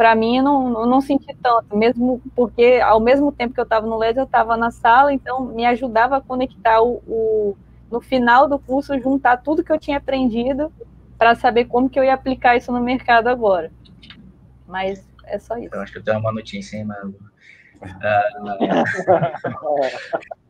[0.01, 3.65] para mim eu não, eu não senti tanto, mesmo porque ao mesmo tempo que eu
[3.65, 7.55] estava no LED, eu estava na sala, então me ajudava a conectar o, o,
[7.91, 10.73] no final do curso, juntar tudo que eu tinha aprendido
[11.19, 13.71] para saber como que eu ia aplicar isso no mercado agora.
[14.67, 15.75] Mas é só isso.
[15.75, 17.15] Eu acho que eu tenho uma notícia, hein, Malu?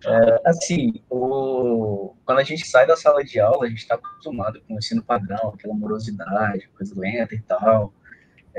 [0.06, 4.60] Uh, assim, o, quando a gente sai da sala de aula, a gente está acostumado
[4.60, 7.92] com o ensino padrão, aquela morosidade, coisa lenta e tal.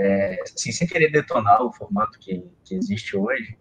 [0.03, 3.55] É, assim, sem querer detonar o formato que, que existe hoje,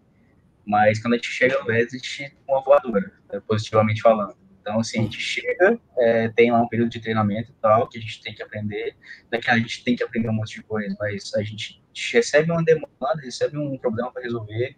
[0.65, 4.35] mas quando a gente chega ao LED, a gente com uma voadora, né, positivamente falando.
[4.59, 7.99] Então, assim, a gente chega, é, tem lá um período de treinamento e tal, que
[7.99, 8.95] a gente tem que aprender,
[9.29, 12.63] daqui a gente tem que aprender um monte de coisa, mas a gente recebe uma
[12.63, 14.75] demanda, recebe um problema para resolver,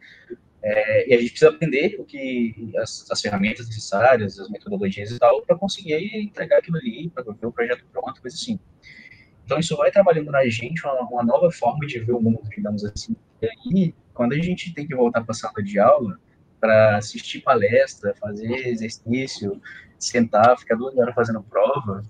[0.61, 5.19] é, e a gente precisa aprender o que as, as, ferramentas necessárias, as metodologias e
[5.19, 8.57] tal, para conseguir entregar aquilo ali, para ver o projeto pronto, coisa assim.
[9.45, 12.85] Então, isso vai trabalhando na gente uma, uma nova forma de ver o mundo, digamos
[12.85, 13.15] assim.
[13.41, 16.17] E aí, quando a gente tem que voltar para a sala de aula,
[16.59, 19.61] para assistir palestra, fazer exercício,
[19.99, 22.03] sentar, ficar duas horas fazendo prova,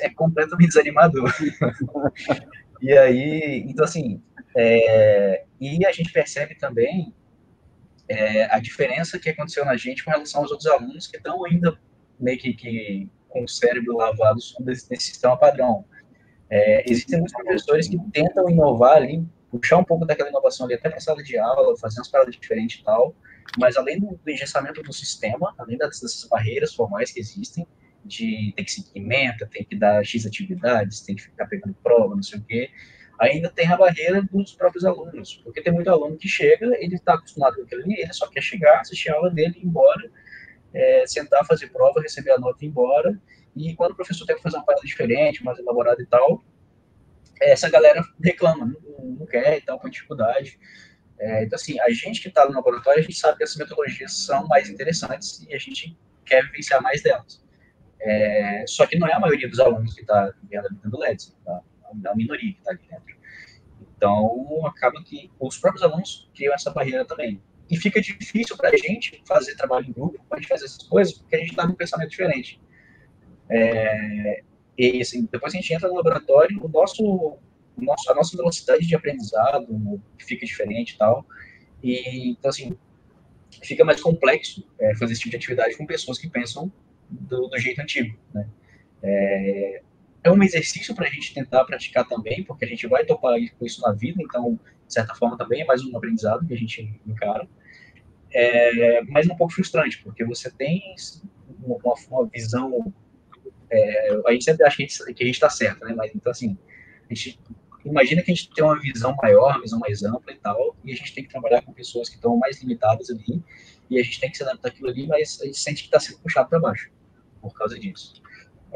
[0.00, 1.32] é completamente desanimador.
[2.82, 4.20] e aí, então assim,
[4.54, 7.14] é, e a gente percebe também
[8.08, 11.78] é, a diferença que aconteceu na gente com relação aos outros alunos que estão ainda
[12.18, 15.84] meio que, que com o cérebro lavado nesse sistema padrão.
[16.48, 20.88] É, existem muitos professores que tentam inovar ali, puxar um pouco daquela inovação ali até
[20.88, 23.14] para sala de aula, fazer umas paradas diferentes e tal,
[23.58, 27.66] mas além do, engessamento do sistema, além dessas barreiras formais que existem,
[28.04, 32.14] de ter que seguir meta, tem que dar X atividades, tem que ficar pegando prova,
[32.14, 32.70] não sei o quê,
[33.18, 37.14] ainda tem a barreira dos próprios alunos, porque tem muito aluno que chega, ele está
[37.14, 40.10] acostumado com aquilo ali, ele só quer chegar, assistir a aula dele ir embora,
[40.72, 43.18] é, sentar, fazer prova, receber a nota e ir embora,
[43.56, 46.44] e quando o professor tem que fazer uma parada diferente, mais elaborada e tal,
[47.40, 50.58] essa galera reclama, não, não quer e tal, com dificuldade.
[51.18, 54.12] É, então, assim, a gente que está no laboratório, a gente sabe que essas metodologias
[54.12, 57.42] são mais interessantes e a gente quer vivenciar mais delas.
[58.00, 60.98] É, só que não é a maioria dos alunos que está vendo ali dentro do
[60.98, 61.62] LEDs, tá?
[61.84, 63.16] é uma minoria que está ali dentro.
[63.96, 67.42] Então, acaba que os próprios alunos criam essa barreira também.
[67.70, 70.82] E fica difícil para a gente fazer trabalho em grupo, para a gente fazer essas
[70.82, 72.60] coisas, porque a gente está num pensamento diferente.
[73.48, 74.42] É,
[74.76, 77.38] e assim, depois a gente entra no laboratório, o nosso, o
[77.78, 79.66] nosso, a nossa velocidade de aprendizado
[80.18, 81.26] fica diferente e tal.
[81.82, 82.76] E, então, assim,
[83.62, 86.72] fica mais complexo é, fazer esse tipo de atividade com pessoas que pensam
[87.08, 88.48] do, do jeito antigo, né?
[89.02, 89.82] É,
[90.24, 93.64] é um exercício para a gente tentar praticar também, porque a gente vai topar com
[93.64, 97.00] isso na vida, então, de certa forma, também é mais um aprendizado que a gente
[97.06, 97.48] encara.
[98.32, 100.82] É, mas é um pouco frustrante, porque você tem
[101.62, 101.78] uma,
[102.10, 102.92] uma visão.
[103.70, 105.94] É, a gente sempre acha que a gente está certo, né?
[105.96, 106.56] Mas então, assim,
[107.10, 107.38] a gente
[107.84, 110.92] imagina que a gente tem uma visão maior, uma visão mais ampla e tal, e
[110.92, 113.42] a gente tem que trabalhar com pessoas que estão mais limitadas ali,
[113.88, 116.00] e a gente tem que se adaptar àquilo ali, mas a gente sente que está
[116.00, 116.90] sendo puxado para baixo
[117.40, 118.20] por causa disso.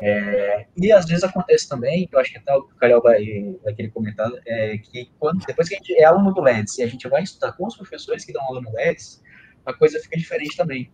[0.03, 3.91] É, e às vezes acontece também, eu acho que até o Calhau vai, vai querer
[3.91, 7.07] comentar, é, que quando, depois que a gente é aluno do LEDS e a gente
[7.09, 9.23] vai estudar com os professores que dão aula no LEDS,
[9.67, 10.91] a coisa fica diferente também.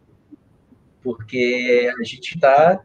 [1.02, 2.82] Porque a gente está.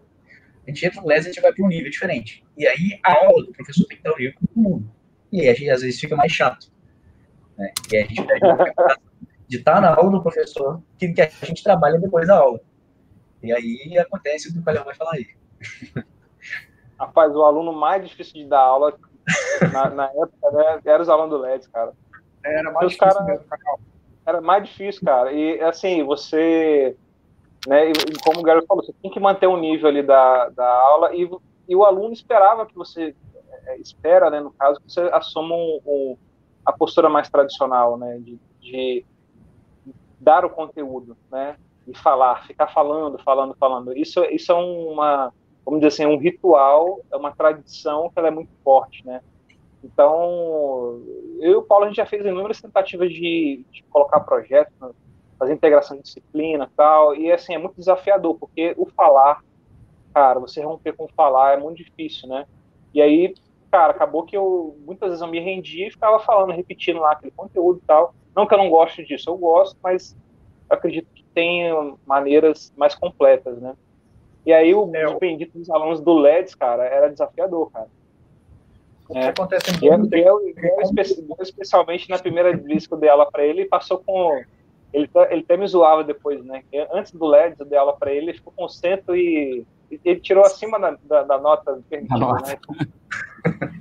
[0.72, 2.44] A gente entra no LEDS e a gente vai para um nível diferente.
[2.58, 4.92] E aí a aula do professor tem que estar o nível com mundo.
[5.32, 6.72] E aí a gente, às vezes fica mais chato.
[7.58, 7.74] Né?
[7.92, 8.48] E aí a gente perde
[9.48, 12.62] de estar na aula do professor que, que a gente trabalha depois da aula.
[13.44, 15.28] E aí acontece o que o Calhão vai falar aí.
[16.98, 18.98] Rapaz, o aluno mais difícil de dar aula
[19.74, 21.92] na, na época né, era os alunos do LEDs, cara.
[22.44, 23.46] Era mais difícil cara, mesmo,
[24.26, 25.32] Era mais difícil, cara.
[25.34, 26.96] E assim, você.
[27.68, 27.92] Né,
[28.24, 31.16] como o Gary falou, você tem que manter o um nível ali da, da aula
[31.16, 31.30] e,
[31.68, 33.16] e o aluno esperava que você.
[33.68, 36.18] É, espera, né, no caso, que você assuma um, um,
[36.66, 39.06] a postura mais tradicional, né, de, de
[40.20, 41.58] dar o conteúdo, né,
[41.88, 43.96] e falar, ficar falando, falando, falando.
[43.96, 45.32] Isso, isso é uma
[45.66, 49.22] vamos dizer assim, um ritual, é uma tradição que ela é muito forte, né?
[49.84, 51.02] Então,
[51.40, 54.90] eu e o Paulo, a gente já fez inúmeras tentativas de, de colocar projetos, né?
[55.42, 59.44] Fazer integração de disciplina e tal, e assim, é muito desafiador, porque o falar,
[60.14, 62.46] cara, você romper com o falar é muito difícil, né?
[62.94, 63.34] E aí,
[63.72, 67.32] cara, acabou que eu, muitas vezes eu me rendia e ficava falando, repetindo lá aquele
[67.32, 68.14] conteúdo e tal.
[68.36, 70.16] Não que eu não goste disso, eu gosto, mas
[70.70, 71.72] eu acredito que tem
[72.06, 73.76] maneiras mais completas, né?
[74.46, 77.88] E aí o é, bendito dos alunos do LEDs, cara, era desafiador, cara.
[79.10, 79.28] O que é.
[79.30, 80.16] acontece muito...
[80.16, 84.40] E eu, eu, especialmente na primeira vez que eu dei aula para ele, passou com...
[84.94, 86.64] Ele, ele até me zoava depois, né?
[86.92, 89.66] Antes do LEDs, eu dei aula para ele, ele ficou com cento e...
[90.06, 92.58] Ele tirou acima da, da, da nota permitida, né?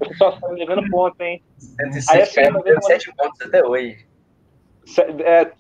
[0.00, 1.40] Eu só tá levando ponto, hein?
[1.58, 4.06] 107, aí, assim, vez, 7 pontos até hoje.
[4.98, 5.52] É,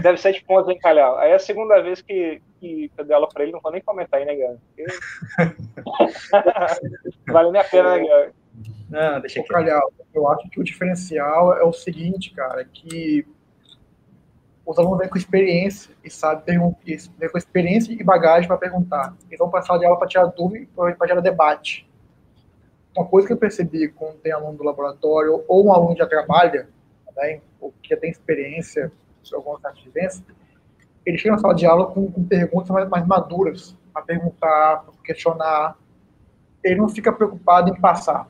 [0.00, 1.18] deve sete pontos, hein, Calhau?
[1.18, 4.20] Aí a segunda vez que, que eu dei aula pra ele, não vou nem comentar
[4.20, 4.58] aí, né, Gary?
[7.28, 8.32] vale nem a pena, né, Gary?
[8.90, 9.48] Não, deixa aqui.
[9.48, 13.26] Calhau, eu acho que o diferencial é o seguinte, cara, que
[14.64, 16.58] os alunos vêm com experiência e sabem
[17.18, 19.14] vêm com experiência e bagagem para perguntar.
[19.26, 21.88] Eles vão passar de aula para tirar dúvida e para gerar debate.
[22.96, 26.06] Uma coisa que eu percebi quando tem aluno do laboratório ou um aluno que já
[26.06, 26.68] trabalha,
[27.16, 28.92] né, ou que já tem experiência
[29.32, 30.24] algumas vivência,
[31.04, 34.94] ele chega na sala de aula com, com perguntas mais, mais maduras, para perguntar, para
[35.04, 35.76] questionar.
[36.62, 38.28] Ele não fica preocupado em passar.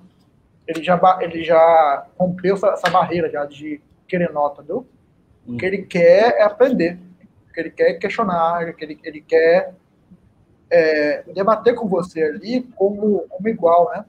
[0.66, 4.86] Ele já, ele já rompeu essa, essa barreira já de querer nota, entendeu?
[5.46, 6.98] O que ele quer é aprender.
[7.48, 9.74] O que ele quer é questionar, o que ele, ele quer
[10.70, 14.04] é, debater com você ali como, como igual, né?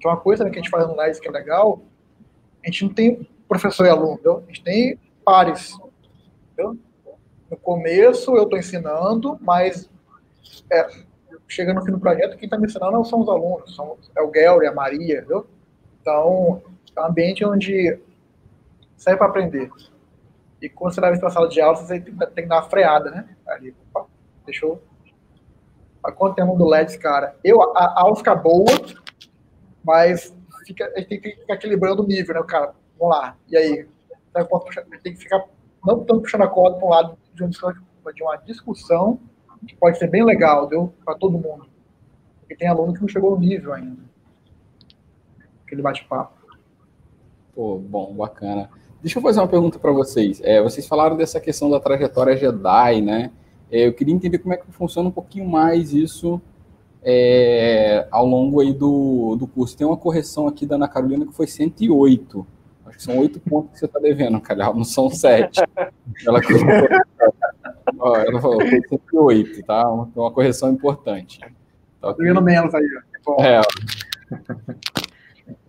[0.00, 1.82] Que é uma coisa que a gente faz no LEDs que é legal,
[2.64, 4.42] a gente não tem professor e aluno, entendeu?
[4.44, 5.78] a gente tem pares.
[6.52, 6.78] Entendeu?
[7.50, 9.88] No começo eu estou ensinando, mas
[10.72, 10.88] é,
[11.46, 14.30] chega no fim do projeto, quem está me ensinando são os alunos, são, é o
[14.30, 15.46] Gary, a Maria, entendeu?
[16.00, 16.62] Então,
[16.96, 17.98] é um ambiente onde
[18.96, 19.70] serve para aprender.
[20.60, 22.68] E quando você vai para a sala de aula, você tem, tem, que dar uma
[22.68, 23.36] freada, né?
[23.46, 24.08] Ali, opa,
[24.44, 24.82] deixou.
[26.02, 27.36] A quanto tempo do LEDs, cara?
[27.44, 28.64] Eu, a, a aula fica boa,
[29.84, 30.34] mas
[30.66, 32.74] fica, a gente tem que ficar equilibrando o nível, né, cara?
[32.98, 33.36] Vamos lá.
[33.48, 33.88] E aí?
[35.02, 35.44] Tem que ficar
[35.84, 39.20] não tanto puxando a corda para um lado de uma, de uma discussão
[39.66, 41.68] que pode ser bem legal, deu para todo mundo.
[42.40, 44.02] Porque tem aluno que não chegou no nível ainda.
[45.64, 46.36] Aquele bate-papo.
[47.54, 48.68] Pô, bom, bacana.
[49.06, 50.40] Deixa eu fazer uma pergunta para vocês.
[50.42, 53.30] É, vocês falaram dessa questão da trajetória Jedi, né?
[53.70, 56.42] É, eu queria entender como é que funciona um pouquinho mais isso
[57.04, 59.76] é, ao longo aí do, do curso.
[59.76, 62.44] Tem uma correção aqui da Ana Carolina que foi 108.
[62.84, 65.60] Acho que são oito pontos que você está devendo, Calhau, não são sete.
[66.26, 69.88] Ela colocou, ela falou foi 108, tá?
[69.88, 71.38] Uma, uma correção importante.
[72.00, 72.84] Tá devendo menos aí.
[73.24, 73.40] Ó.
[73.40, 73.60] É.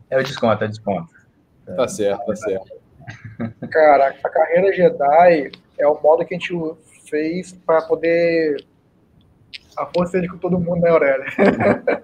[0.10, 1.14] É o desconto, é o desconto.
[1.76, 2.87] Tá certo, tá certo.
[3.72, 6.54] Cara, a carreira Jedi é o modo que a gente
[7.10, 8.58] fez para poder
[9.78, 11.26] a força de com todo mundo, né, Aurélia?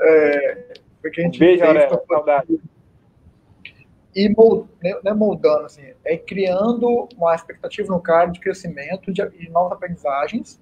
[0.00, 0.64] é,
[1.00, 2.60] porque a gente Beijo, Aurélia, saudade.
[4.14, 9.12] E mold, né, não é moldando, assim, é criando uma expectativa no cara de crescimento,
[9.12, 10.60] de, de novas aprendizagens,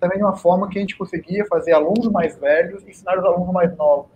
[0.00, 3.52] também de uma forma que a gente conseguia fazer alunos mais velhos ensinar os alunos
[3.52, 4.10] mais novos.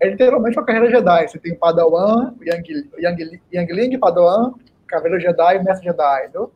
[0.00, 1.28] É literalmente uma carreira Jedi.
[1.28, 4.54] Você tem o Padawan, o Yang, Yang, Yang Padawan,
[4.86, 6.50] Caveira Jedi e Mestre Jedi, entendeu?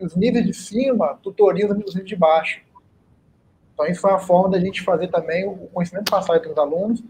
[0.00, 2.60] E os níveis de cima tutoriam os níveis de baixo.
[3.74, 7.04] Então, isso foi uma forma da gente fazer também o conhecimento passado entre os alunos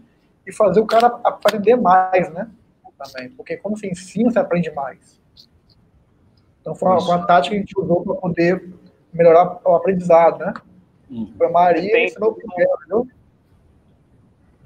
[0.45, 2.49] e fazer o cara aprender mais, né?
[2.97, 3.29] Também.
[3.29, 5.17] Porque quando você ensina, você aprende mais.
[6.59, 8.69] Então, foi uma, uma tática que a gente usou para poder
[9.13, 10.53] melhorar o aprendizado, né?
[11.09, 11.33] Uhum.
[11.37, 13.07] Para Maria, tem, ensinou primeiro, viu?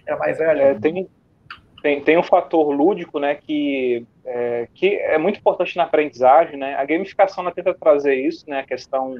[0.05, 0.61] É mais velha.
[0.61, 1.07] É, tem,
[1.81, 6.75] tem, tem um fator lúdico, né, que é, que é muito importante na aprendizagem, né?
[6.75, 8.59] A gamificação ela tenta trazer isso, né?
[8.59, 9.15] A questão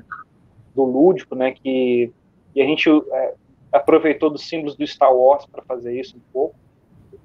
[0.75, 1.51] do lúdico, né?
[1.51, 2.11] Que
[2.55, 3.33] e a gente é,
[3.71, 6.55] aproveitou dos símbolos do Star Wars para fazer isso um pouco.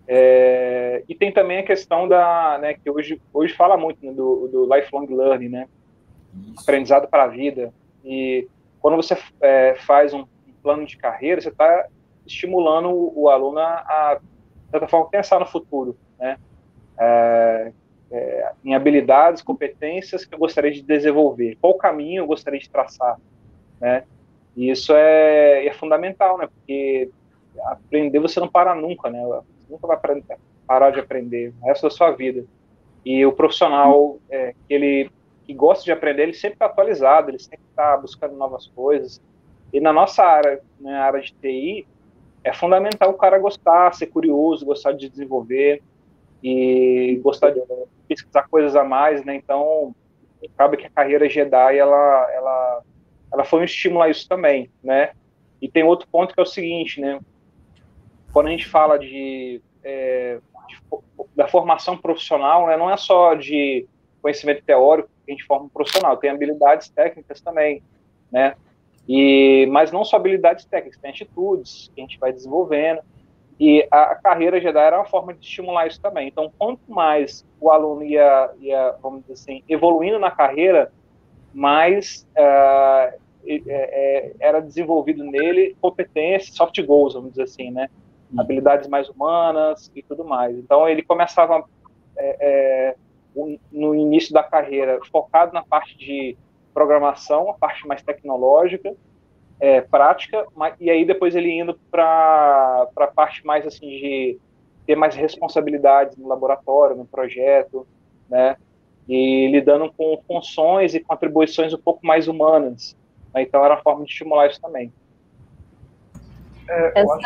[0.09, 2.75] É, e tem também a questão da, né?
[2.75, 5.69] Que hoje hoje fala muito né, do, do lifelong learning, né?
[6.35, 6.63] Isso.
[6.63, 7.73] Aprendizado para a vida.
[8.05, 8.49] E
[8.81, 10.27] quando você é, faz um
[10.63, 11.87] plano de carreira, você está
[12.27, 16.39] estimulando o, aluno a, de certa forma, pensar no futuro, né?
[16.99, 17.73] é,
[18.11, 23.19] é, em habilidades, competências que eu gostaria de desenvolver, qual caminho eu gostaria de traçar,
[23.81, 24.05] né?
[24.57, 26.47] E isso é, é fundamental, né?
[26.47, 27.11] Porque
[27.65, 29.23] aprender você não para nunca, né?
[29.23, 29.99] Você nunca vai
[30.67, 32.45] parar de aprender o resto da sua vida.
[33.05, 35.11] E o profissional é, que ele
[35.45, 39.23] que gosta de aprender, ele sempre está atualizado, ele sempre está buscando novas coisas.
[39.73, 41.87] E na nossa área, na né, área de TI,
[42.47, 45.83] é fundamental o cara gostar, ser curioso, gostar de desenvolver,
[46.43, 47.61] e gostar de
[48.07, 49.35] pesquisar coisas a mais, né?
[49.35, 49.93] Então,
[50.55, 52.83] acaba que a carreira Jedi, ela, ela,
[53.33, 55.11] ela foi um estímulo a isso também, né?
[55.61, 57.19] E tem outro ponto que é o seguinte, né?
[58.33, 60.39] Quando a gente fala de, é,
[60.69, 62.77] de da formação profissional, né?
[62.77, 63.89] Não é só de
[64.23, 67.83] conhecimento teórico que a gente forma um profissional, tem habilidades técnicas também,
[68.31, 68.55] né?
[69.09, 73.01] E, mas não só habilidades técnicas, tem atitudes que a gente vai desenvolvendo,
[73.59, 76.29] e a, a, carreira Jedi era uma forma de estimular isso também.
[76.29, 80.93] Então, quanto mais o aluno ia, ia vamos dizer assim, evoluindo na carreira,
[81.55, 87.89] mais uh, é, era desenvolvido nele competências, soft goals, vamos dizer assim, né?
[88.31, 88.41] Uhum.
[88.41, 90.55] Habilidades mais humanas e tudo mais.
[90.59, 91.65] Então, ele começava
[92.19, 92.97] é, é,
[93.73, 96.37] no início da carreira focado na parte de
[96.77, 98.95] programação, a parte mais tecnológica,
[99.59, 104.39] é, prática, mas, e aí depois ele indo para a parte mais assim de
[104.87, 107.87] ter mais responsabilidades no laboratório, no projeto,
[108.29, 108.59] né?
[109.09, 112.95] E lidando com funções e contribuições um pouco mais humanas.
[113.33, 113.41] Né?
[113.41, 114.93] Então era uma forma de estimular isso também.
[116.69, 117.19] É, essa...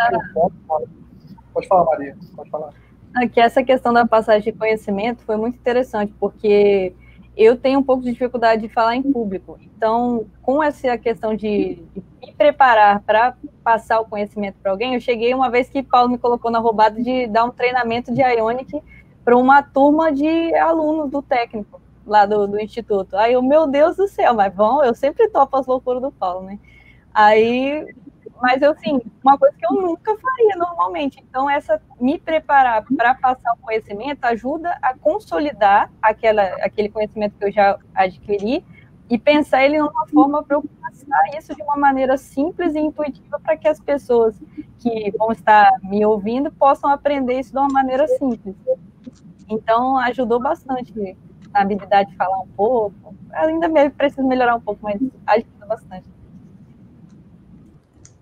[1.52, 2.16] Pode falar, Maria.
[2.36, 2.72] Pode falar.
[3.16, 6.94] Aqui, essa questão da passagem de conhecimento foi muito interessante, porque
[7.36, 9.58] eu tenho um pouco de dificuldade de falar em público.
[9.76, 11.82] Então, com essa questão de,
[12.20, 16.18] me preparar para passar o conhecimento para alguém, eu cheguei uma vez que Paulo me
[16.18, 18.82] colocou na roubada de dar um treinamento de Ionic
[19.24, 23.16] para uma turma de alunos do técnico lá do, do instituto.
[23.16, 26.44] Aí eu, meu Deus do céu, mas bom, eu sempre topo as loucuras do Paulo,
[26.44, 26.58] né?
[27.14, 27.86] Aí
[28.40, 31.22] mas eu sim, uma coisa que eu nunca faria normalmente.
[31.28, 37.44] Então, essa me preparar para passar o conhecimento ajuda a consolidar aquela, aquele conhecimento que
[37.44, 38.64] eu já adquiri
[39.10, 43.38] e pensar ele numa forma para eu passar isso de uma maneira simples e intuitiva
[43.40, 44.40] para que as pessoas
[44.78, 48.54] que vão estar me ouvindo possam aprender isso de uma maneira simples.
[49.48, 51.16] Então, ajudou bastante
[51.52, 53.14] a habilidade de falar um pouco.
[53.32, 56.19] Ainda preciso melhorar um pouco, mas ajuda bastante.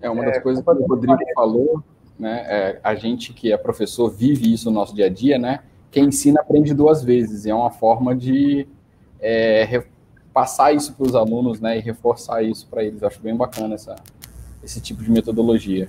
[0.00, 1.82] É uma das é, coisas que o Rodrigo falou,
[2.18, 2.44] né?
[2.46, 5.60] É, a gente que é professor vive isso no nosso dia a dia, né?
[5.90, 7.44] Quem ensina aprende duas vezes.
[7.44, 8.68] E é uma forma de
[9.20, 9.82] é,
[10.32, 13.02] passar isso para os alunos, né, e reforçar isso para eles.
[13.02, 13.96] Eu acho bem bacana essa,
[14.62, 15.88] esse tipo de metodologia.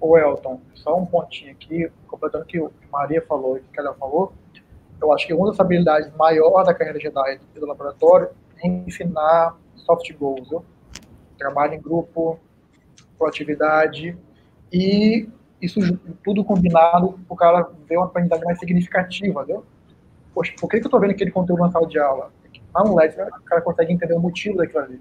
[0.00, 3.94] O Elton, só um pontinho aqui, completando o que Maria falou e o que ela
[3.94, 4.32] falou,
[5.00, 8.30] eu acho que uma das habilidades maiores da carreira Jedi e do laboratório
[8.62, 10.64] é ensinar soft goals, viu?
[11.38, 12.40] trabalho em grupo,
[13.18, 14.16] proatividade
[14.72, 15.28] e
[15.60, 15.80] isso
[16.22, 19.64] tudo combinado o cara ver uma aprendizagem mais significativa, viu?
[20.34, 22.30] Poxa, por que, que eu estou vendo aquele conteúdo na sala de aula?
[22.74, 25.00] Lá no LED, o cara consegue entender o motivo daquilo ali.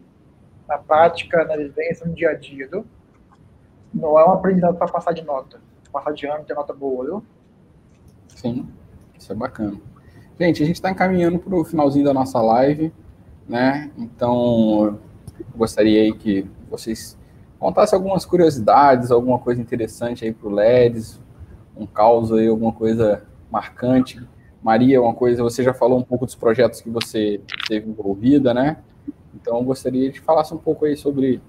[0.68, 2.86] Na prática, na vivência, no dia a dia, viu?
[3.94, 5.60] Não é um aprendizado para passar de nota.
[5.92, 7.24] Passar de ano, ter nota boa, viu?
[8.30, 8.68] Sim,
[9.18, 9.78] isso é bacana.
[10.40, 12.94] Gente, a gente está encaminhando para o finalzinho da nossa live,
[13.48, 13.92] né?
[13.98, 15.00] Então,
[15.56, 17.18] gostaria aí que vocês
[17.60, 21.20] contassem algumas curiosidades, alguma coisa interessante aí para o LEDs,
[21.76, 24.22] um caos aí, alguma coisa marcante.
[24.62, 28.78] Maria, uma coisa, você já falou um pouco dos projetos que você teve envolvida, né?
[29.34, 31.42] Então, gostaria de falasse um pouco aí sobre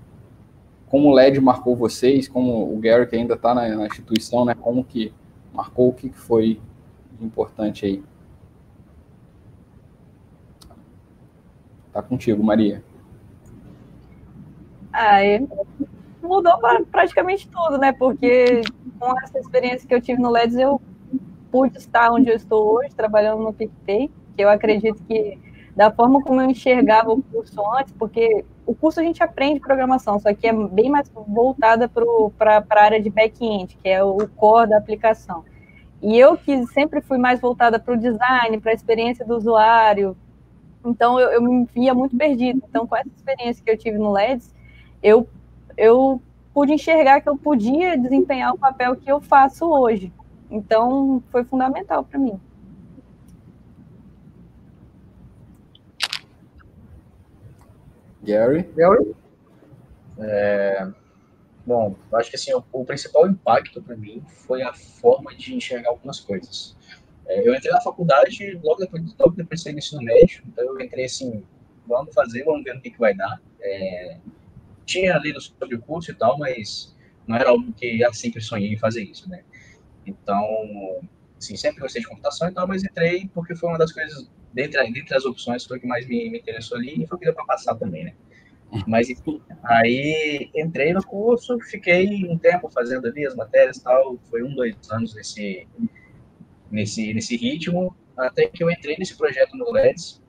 [0.88, 4.54] como o LED marcou vocês, como o Gary, que ainda está na, na, instituição, né?
[4.54, 5.12] Como que
[5.52, 6.61] marcou, o que foi
[7.20, 8.02] importante aí.
[11.92, 12.84] Tá contigo, Maria.
[14.92, 15.22] Ah,
[16.27, 17.93] mudou pra, praticamente tudo, né?
[17.93, 18.62] Porque
[18.99, 20.81] com essa experiência que eu tive no LEDs, eu
[21.51, 25.39] pude estar onde eu estou hoje, trabalhando no PicPay, que eu acredito que
[25.74, 30.18] da forma como eu enxergava o curso antes, porque o curso a gente aprende programação,
[30.18, 34.70] só que é bem mais voltada para a área de back-end, que é o core
[34.70, 35.45] da aplicação.
[36.03, 40.16] E eu que sempre fui mais voltada para o design, para a experiência do usuário,
[40.87, 42.61] então eu, eu me via muito perdida.
[42.68, 44.55] Então, com essa experiência que eu tive no LEDs,
[45.03, 45.29] eu,
[45.77, 46.20] eu
[46.55, 50.12] pude enxergar que eu podia desempenhar o papel que eu faço hoje.
[50.51, 52.41] Então, foi fundamental para mim.
[58.22, 58.62] Gary?
[58.74, 59.14] Gary?
[60.18, 60.89] É,
[61.64, 65.91] bom, acho que assim, o, o principal impacto para mim foi a forma de enxergar
[65.91, 66.77] algumas coisas.
[67.27, 71.05] É, eu entrei na faculdade logo depois, logo depois do ensino médio, então eu entrei
[71.05, 71.45] assim,
[71.87, 73.41] vamos fazer, vamos ver o que, que vai dar.
[73.61, 74.16] É,
[74.87, 78.72] tinha lido sobre o curso e tal, mas não era algo que eu sempre sonhei
[78.72, 79.43] em fazer isso, né?
[80.07, 80.47] Então,
[81.37, 84.80] assim, sempre gostei de computação e tal, mas entrei porque foi uma das coisas, dentre,
[84.93, 87.26] dentre as opções, foi o que mais me, me interessou ali e foi o que
[87.26, 88.14] deu para passar também, né?
[88.87, 94.18] Mas, enfim, aí entrei no curso, fiquei um tempo fazendo ali as matérias e tal,
[94.28, 95.66] foi um, dois anos nesse,
[96.70, 100.20] nesse, nesse ritmo, até que eu entrei nesse projeto no LEDS,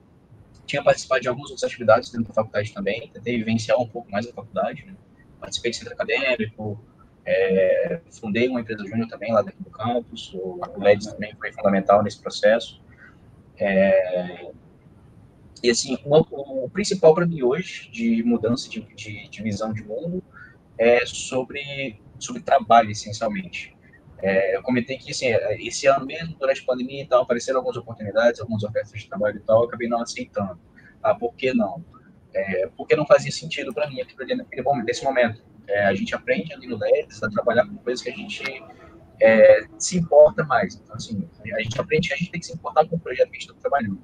[0.68, 4.28] tinha participado de algumas outras atividades dentro da faculdade também, tentei vivenciar um pouco mais
[4.28, 4.94] a faculdade, né?
[5.40, 6.78] participei de centro acadêmico,
[7.24, 12.02] é, fundei uma empresa júnior também lá dentro do campus, o, LEDs também foi fundamental
[12.02, 12.80] nesse processo.
[13.56, 14.50] É,
[15.62, 19.82] e assim, o, o principal para mim hoje de mudança de, de, de, visão de
[19.82, 20.22] mundo
[20.76, 23.74] é sobre, sobre trabalho, essencialmente.
[24.22, 25.26] É, eu comentei que assim,
[25.60, 29.36] esse ano mesmo, durante a pandemia e tal, apareceram algumas oportunidades, algumas ofertas de trabalho
[29.36, 30.58] e tal, eu acabei não aceitando.
[31.02, 31.84] Ah, por que não?
[32.34, 35.42] É, porque não fazia sentido para mim aqui naquele momento, nesse momento.
[35.66, 38.42] É, a gente aprende ali no LEDs a trabalhar com coisas que a gente
[39.20, 40.74] é, se importa mais.
[40.74, 43.30] Então, assim, a gente aprende que a gente tem que se importar com o projeto
[43.30, 44.02] que a gente está trabalhando.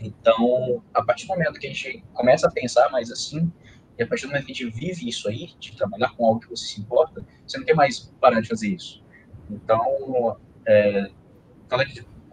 [0.00, 3.50] Então, a partir do momento que a gente começa a pensar mais assim,
[3.98, 6.40] e a partir do momento que a gente vive isso aí, de trabalhar com algo
[6.40, 9.02] que você se importa, você não quer mais parar de fazer isso.
[9.50, 10.36] Então,
[10.66, 11.10] é,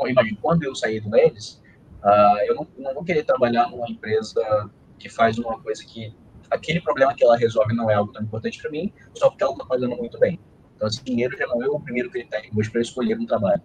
[0.07, 1.61] imagina, quando eu saí do Ledes,
[2.03, 6.16] uh, eu não, não vou querer trabalhar numa empresa que faz uma coisa que
[6.49, 9.53] aquele problema que ela resolve não é algo tão importante para mim, só porque ela
[9.53, 10.39] está fazendo muito bem.
[10.76, 13.61] Então, esse dinheiro já não é o primeiro critério hoje para escolher um trabalho.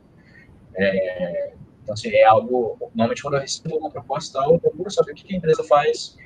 [0.74, 2.76] É, então, assim, é algo.
[2.80, 6.16] Normalmente, quando eu recebo uma proposta, eu procuro saber o que a empresa faz,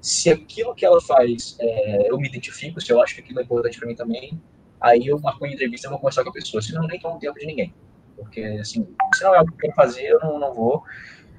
[0.00, 3.42] se aquilo que ela faz é, eu me identifico, se eu acho que aquilo é
[3.42, 4.40] importante para mim também,
[4.82, 7.38] aí eu marco uma entrevista e vou conversar com a pessoa, senão nem tomo tempo
[7.38, 7.74] de ninguém.
[8.16, 10.84] Porque, assim, se não é algo que eu quero fazer, eu não, não vou.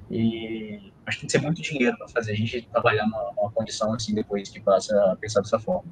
[0.10, 3.52] E acho que tem que ser muito dinheiro para fazer a gente trabalhar numa, numa,
[3.52, 5.92] condição assim depois que passa a pensar dessa forma.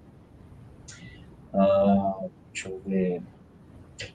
[1.54, 3.22] Uh, deixa eu ver.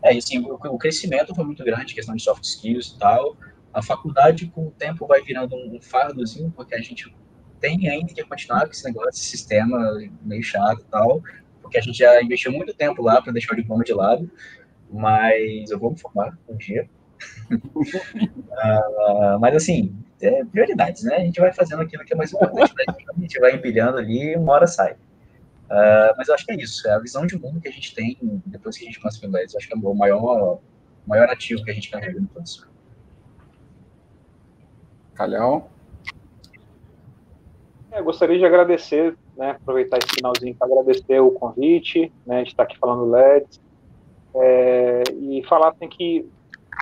[0.03, 3.37] É, assim, o, o, crescimento foi muito grande, questão de soft skills e tal.
[3.73, 7.15] A faculdade, com o tempo, vai virando um fardozinho, porque a gente
[7.61, 9.79] tem ainda que continuar com esse negócio, esse sistema
[10.23, 11.23] meio chato e tal,
[11.67, 14.31] porque a gente já investiu muito tempo lá para deixar o diploma de lado,
[14.91, 16.89] mas eu vou me formar um dia.
[17.51, 21.17] uh, mas assim, é prioridades, né?
[21.17, 23.99] A gente vai fazendo aquilo que é mais importante pra gente, a gente vai empilhando
[23.99, 24.93] ali e uma hora sai.
[24.93, 27.93] Uh, mas eu acho que é isso, é a visão de mundo que a gente
[27.93, 30.61] tem depois que a gente começa a eu acho que é o maior,
[31.05, 32.71] maior ativo que a gente carrega no processo.
[35.15, 35.71] Calhau?
[37.91, 42.63] É, gostaria de agradecer, né, aproveitar esse finalzinho para agradecer o convite, né, de estar
[42.63, 43.61] aqui falando LEDs,
[44.35, 46.27] é, e falar tem que,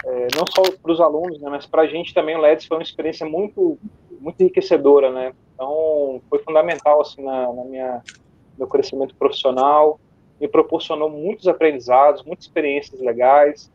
[0.04, 2.76] é, não só para os alunos, né, mas para a gente também o LEDs foi
[2.76, 3.78] uma experiência muito,
[4.20, 8.02] muito enriquecedora, né, então foi fundamental, assim, na, na minha,
[8.56, 9.98] meu crescimento profissional,
[10.40, 13.70] me proporcionou muitos aprendizados, muitas experiências legais,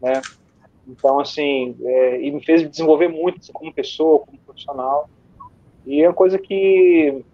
[0.00, 0.22] né,
[0.86, 5.08] então, assim, é, e me fez desenvolver muito assim, como pessoa, como profissional,
[5.86, 7.24] e é uma coisa que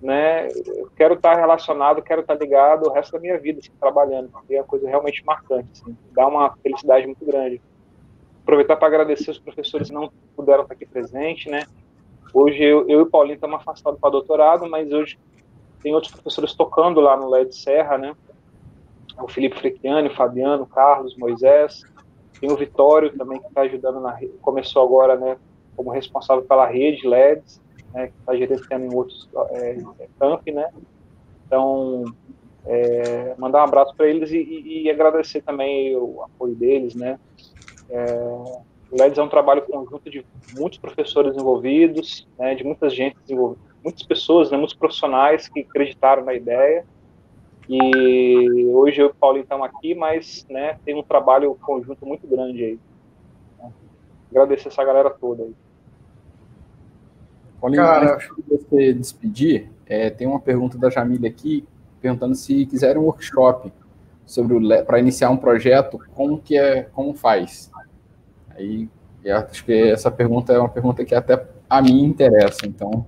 [0.00, 0.48] né,
[0.96, 4.64] quero estar relacionado, quero estar ligado o resto da minha vida, assim, trabalhando, é uma
[4.64, 7.60] coisa realmente marcante, assim, dá uma felicidade muito grande.
[8.42, 11.64] Aproveitar para agradecer os professores que não puderam estar aqui presentes, né,
[12.32, 15.18] hoje eu, eu e o Paulinho estamos afastados para doutorado, mas hoje
[15.82, 18.14] tem outros professores tocando lá no LED Serra, né,
[19.20, 21.82] o Felipe Frequiani, o Fabiano, o Carlos, Moisés,
[22.40, 25.36] tem o Vitório também que está ajudando na começou agora, né,
[25.76, 27.60] como responsável pela rede LEDs,
[27.92, 29.76] né, que está gerenciando em outros é,
[30.18, 30.70] camp, né?
[31.46, 32.04] Então,
[32.66, 37.18] é, mandar um abraço para eles e, e, agradecer também o apoio deles, né?
[37.88, 38.04] É,
[38.90, 40.24] o LEDs é um trabalho conjunto de
[40.56, 43.16] muitos professores envolvidos, né, de muita gente
[43.82, 46.84] muitas pessoas, né, muitos profissionais que acreditaram na ideia.
[47.68, 52.26] E hoje eu e o Paulo estamos aqui, mas né, tem um trabalho conjunto muito
[52.26, 52.78] grande aí.
[54.30, 55.54] Agradecer essa galera toda aí.
[57.60, 61.66] Paulinho, Cara, antes de você despedir, é, tem uma pergunta da Jamília aqui,
[62.00, 63.72] perguntando se quiser um workshop
[64.24, 67.70] sobre para iniciar um projeto, como que é, como faz?
[68.50, 68.88] Aí,
[69.26, 73.04] acho que essa pergunta é uma pergunta que até a mim interessa, então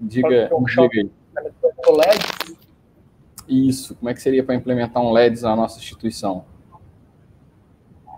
[0.00, 1.10] diga, diga aí.
[1.88, 2.56] LEDs?
[3.48, 6.44] Isso, como é que seria para implementar um LEDs na nossa instituição?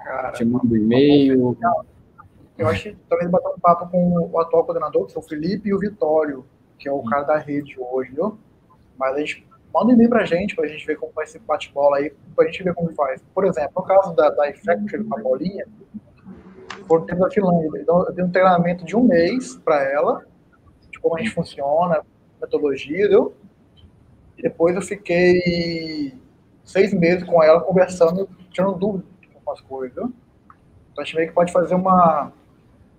[0.04, 1.56] Cara, Te manda e-mail.
[2.56, 5.68] Eu acho que talvez bater um papo com o atual coordenador, que é o Felipe,
[5.68, 6.44] e o Vitório,
[6.78, 8.38] que é o cara da rede hoje, viu?
[8.96, 11.96] Mas a gente manda um e-mail pra gente, pra gente ver como vai ser bate-bola
[11.96, 13.20] aí, pra gente ver como faz.
[13.34, 15.66] Por exemplo, no caso da, da Effecture com a Paulinha,
[16.86, 17.80] por tempo da Finlândia.
[17.80, 20.24] Então, eu dei um treinamento de um mês para ela,
[20.90, 22.02] de como a gente funciona,
[22.40, 23.34] metodologia, viu?
[24.38, 26.16] E depois eu fiquei
[26.62, 29.06] seis meses com ela conversando, tirando dúvidas
[29.44, 30.12] com as coisas, viu?
[30.92, 32.32] Então a gente meio que pode fazer uma,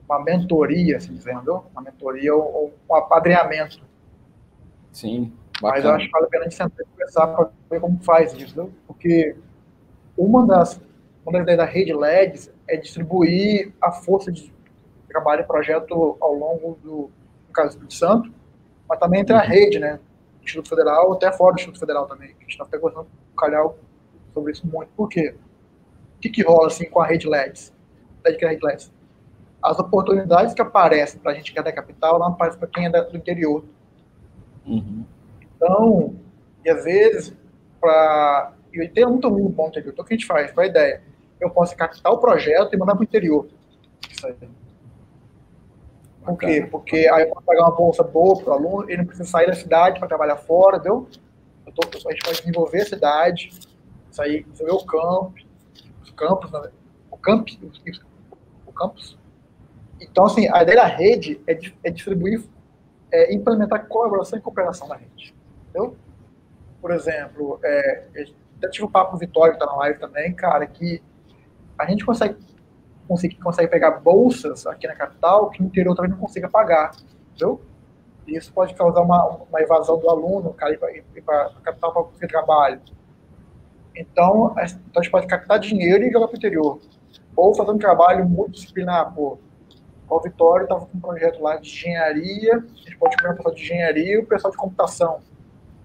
[0.08, 3.82] uma mentoria, assim dizendo, uma mentoria ou, ou um apadrinhamento.
[4.92, 5.74] Sim, bacana.
[5.74, 8.00] Mas eu acho que vale a pena a gente sentar e conversar para ver como
[8.04, 8.72] faz isso, viu?
[8.88, 9.36] porque
[10.18, 10.80] uma das,
[11.26, 14.54] uma das ideias da rede LEDs é distribuir a força de
[15.08, 17.12] trabalho e projeto ao longo do,
[17.48, 18.34] no caso do Espírito Santo,
[18.88, 19.48] mas também entre a uhum.
[19.48, 20.00] rede, né?
[20.42, 22.36] Instituto Federal, até fora do Instituto Federal também.
[22.38, 23.78] A gente está conversando com o Calhau
[24.34, 24.90] sobre isso muito.
[24.96, 25.36] Por quê?
[26.18, 27.74] O que, que rola assim com a rede LEDs?
[28.24, 28.92] LED que é a rede LEDs?
[29.66, 32.86] As oportunidades que aparecem para a gente que é da capital não aparecem para quem
[32.86, 33.66] é do interior.
[34.66, 35.04] Uhum.
[35.56, 36.16] Então,
[36.64, 37.36] e às vezes,
[37.82, 38.54] para.
[38.72, 39.90] E tem muito um ponto aqui.
[39.90, 40.52] Então, o que a gente faz?
[40.52, 41.02] Qual a ideia?
[41.40, 43.48] Eu posso captar o projeto e mandar para o interior.
[44.10, 44.36] Isso aí.
[46.24, 46.68] Por quê?
[46.70, 49.48] Porque aí eu posso pagar uma bolsa boa para o aluno, ele não precisa sair
[49.48, 51.08] da cidade para trabalhar fora, entendeu?
[51.74, 53.52] Tô, a gente vai desenvolver a cidade,
[54.12, 55.34] sair, desenvolver o campo,
[56.04, 56.70] os campos, né?
[57.12, 57.50] o camp,
[58.66, 59.18] o campus,
[60.00, 62.44] então, assim, a ideia da rede é, é distribuir,
[63.12, 65.34] é implementar colaboração e cooperação na rede.
[65.70, 65.96] Entendeu?
[66.82, 68.06] Por exemplo, é,
[68.72, 71.02] tive um papo com o Vitório, que está na live também, cara, que
[71.78, 72.36] a gente consegue,
[73.08, 76.92] consegue, consegue pegar bolsas aqui na capital que no interior também não consiga pagar.
[77.30, 77.62] Entendeu?
[78.28, 82.04] E isso pode causar uma, uma evasão do aluno, cara, ir para a capital para
[82.04, 82.82] conseguir trabalho.
[83.96, 86.80] Então, então, a gente pode captar dinheiro e jogar para o interior.
[87.36, 89.38] Ou fazer um trabalho multidisciplinar, pô,
[90.10, 93.56] o Vitório estava com um projeto lá de engenharia, a gente pode pegar o pessoal
[93.56, 95.22] de engenharia e o pessoal de computação.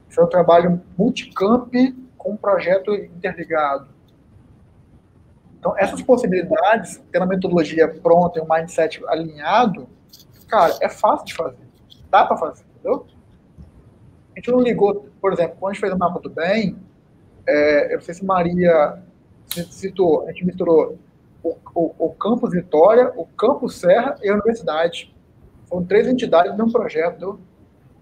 [0.08, 1.72] Foi um trabalho multicamp
[2.18, 3.88] com um projeto interligado.
[5.58, 9.88] Então, essas possibilidades, tendo a metodologia pronta e um mindset alinhado,
[10.48, 11.68] cara, é fácil de fazer.
[12.10, 13.06] Dá para fazer, entendeu?
[14.34, 16.76] A gente não ligou, por exemplo, quando a gente fez o mapa do bem,
[17.46, 19.02] é, eu não sei se Maria
[19.48, 20.98] citou, a gente misturou
[21.43, 25.14] o, o, o Campus Vitória, o Campus Serra e a Universidade.
[25.66, 27.41] Foram três entidades de um projeto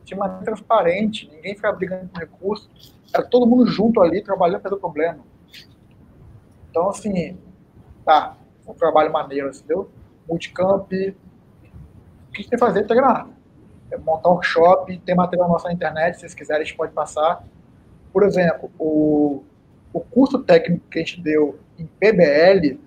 [0.05, 4.79] de maneira transparente, ninguém ficava brigando com recursos, era todo mundo junto ali, trabalhando pelo
[4.79, 5.19] problema.
[6.71, 7.37] Então, assim,
[8.05, 8.37] tá,
[8.67, 9.91] um trabalho maneiro, entendeu?
[10.29, 13.29] Multicamp, o que a gente tem que fazer treinar.
[13.91, 16.93] É montar um workshop, tem material nosso na internet, se vocês quiserem, a gente pode
[16.93, 17.45] passar.
[18.13, 19.43] Por exemplo, o,
[19.93, 22.79] o curso técnico que a gente deu em PBL,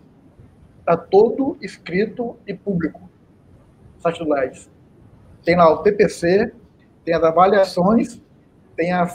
[0.81, 3.01] está todo escrito e público
[3.95, 4.69] no site do LEDs.
[5.43, 6.53] Tem lá o TPC,
[7.05, 8.21] tem as avaliações,
[8.75, 9.07] tem, a,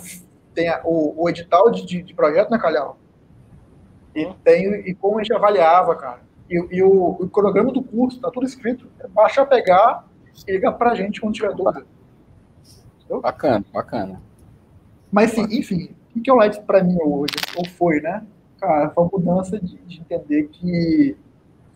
[0.54, 2.98] tem a, o, o edital de, de, projeto, né, Calhau?
[4.14, 6.20] E, tem, e como a gente avaliava, cara.
[6.48, 8.88] E, e o, o, cronograma do curso, tá tudo escrito.
[9.00, 10.06] É basta pegar
[10.46, 11.84] e ligar pra gente quando tiver dúvida.
[12.98, 13.20] Entendeu?
[13.20, 14.22] Bacana, bacana.
[15.10, 17.34] Mas, sim, enfim, o que é o Light para mim hoje?
[17.56, 18.24] Ou foi, né?
[18.60, 21.16] Cara, foi uma mudança de, de entender que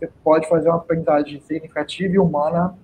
[0.00, 2.74] você pode fazer uma aprendizagem significativa e humana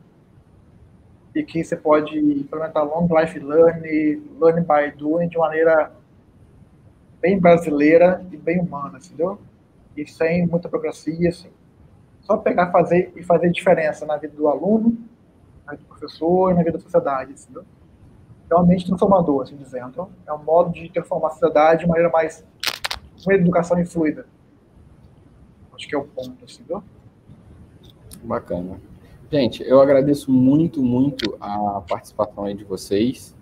[1.34, 5.92] e que você pode implementar long life learning, learning by doing de maneira
[7.20, 9.38] bem brasileira e bem humana, entendeu?
[9.96, 11.48] E sem muita burocracia, assim.
[12.20, 14.98] Só pegar fazer e fazer diferença na vida do aluno,
[15.64, 17.64] na vida do professor e na vida da sociedade, entendeu?
[18.48, 20.10] Realmente transformador, assim dizendo.
[20.26, 22.44] É um modo de transformar a sociedade de maneira mais
[23.24, 24.26] uma educação fluida.
[25.74, 26.82] Acho que é o ponto, entendeu?
[28.27, 28.81] Bacana.
[29.31, 33.35] Gente, eu agradeço muito, muito a participação aí de vocês,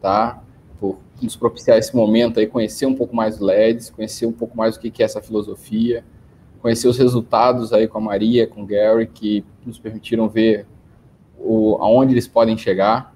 [0.00, 0.42] tá?
[0.80, 4.56] Por nos propiciar esse momento aí, conhecer um pouco mais do LEDs, conhecer um pouco
[4.56, 6.04] mais o que é essa filosofia,
[6.60, 10.66] conhecer os resultados aí com a Maria, com o Gary, que nos permitiram ver
[11.38, 13.14] o, aonde eles podem chegar,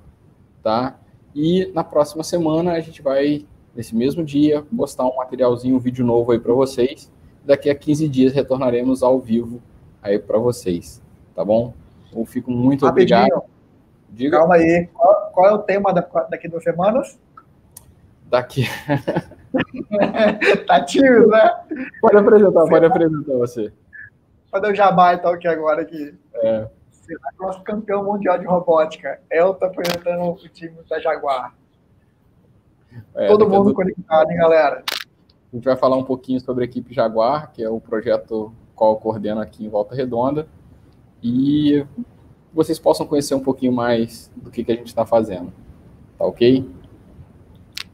[0.62, 0.98] tá?
[1.34, 3.44] E na próxima semana a gente vai,
[3.74, 7.12] nesse mesmo dia, postar um materialzinho, um vídeo novo aí para vocês.
[7.44, 9.62] Daqui a 15 dias retornaremos ao vivo
[10.02, 11.02] aí para vocês,
[11.36, 11.74] tá bom?
[12.12, 13.20] Eu fico muito Rapidinho.
[13.20, 13.44] obrigado.
[14.08, 14.38] Diga.
[14.38, 17.18] Calma aí, qual, qual, é o tema da, daqui duas semanas?
[18.24, 18.64] Daqui.
[20.66, 21.54] tá tímido, né?
[22.00, 23.72] Pode apresentar, pode apresentar você.
[24.50, 26.14] Fazer o jabá então aqui agora aqui.
[26.34, 26.68] É.
[26.90, 29.20] Será nosso campeão mundial de robótica.
[29.30, 31.54] Elton apresentando o time da Jaguar.
[33.14, 33.74] É, Todo mundo do...
[33.74, 34.82] conectado, hein, galera?
[35.52, 38.92] A gente vai falar um pouquinho sobre a equipe Jaguar, que é o projeto qual
[38.92, 40.48] eu coordeno aqui em Volta Redonda
[41.28, 41.84] e
[42.54, 45.52] vocês possam conhecer um pouquinho mais do que, que a gente está fazendo.
[46.16, 46.64] Tá ok?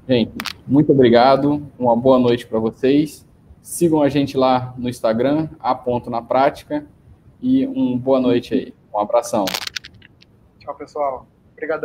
[0.07, 0.33] Gente,
[0.67, 1.67] muito obrigado.
[1.79, 3.27] Uma boa noite para vocês.
[3.63, 5.75] Sigam a gente lá no Instagram, a
[6.11, 6.85] na prática.
[7.41, 8.75] E uma boa noite aí.
[8.95, 9.47] Um abração.
[10.59, 11.27] Tchau, pessoal.
[11.53, 11.81] Obrigadão.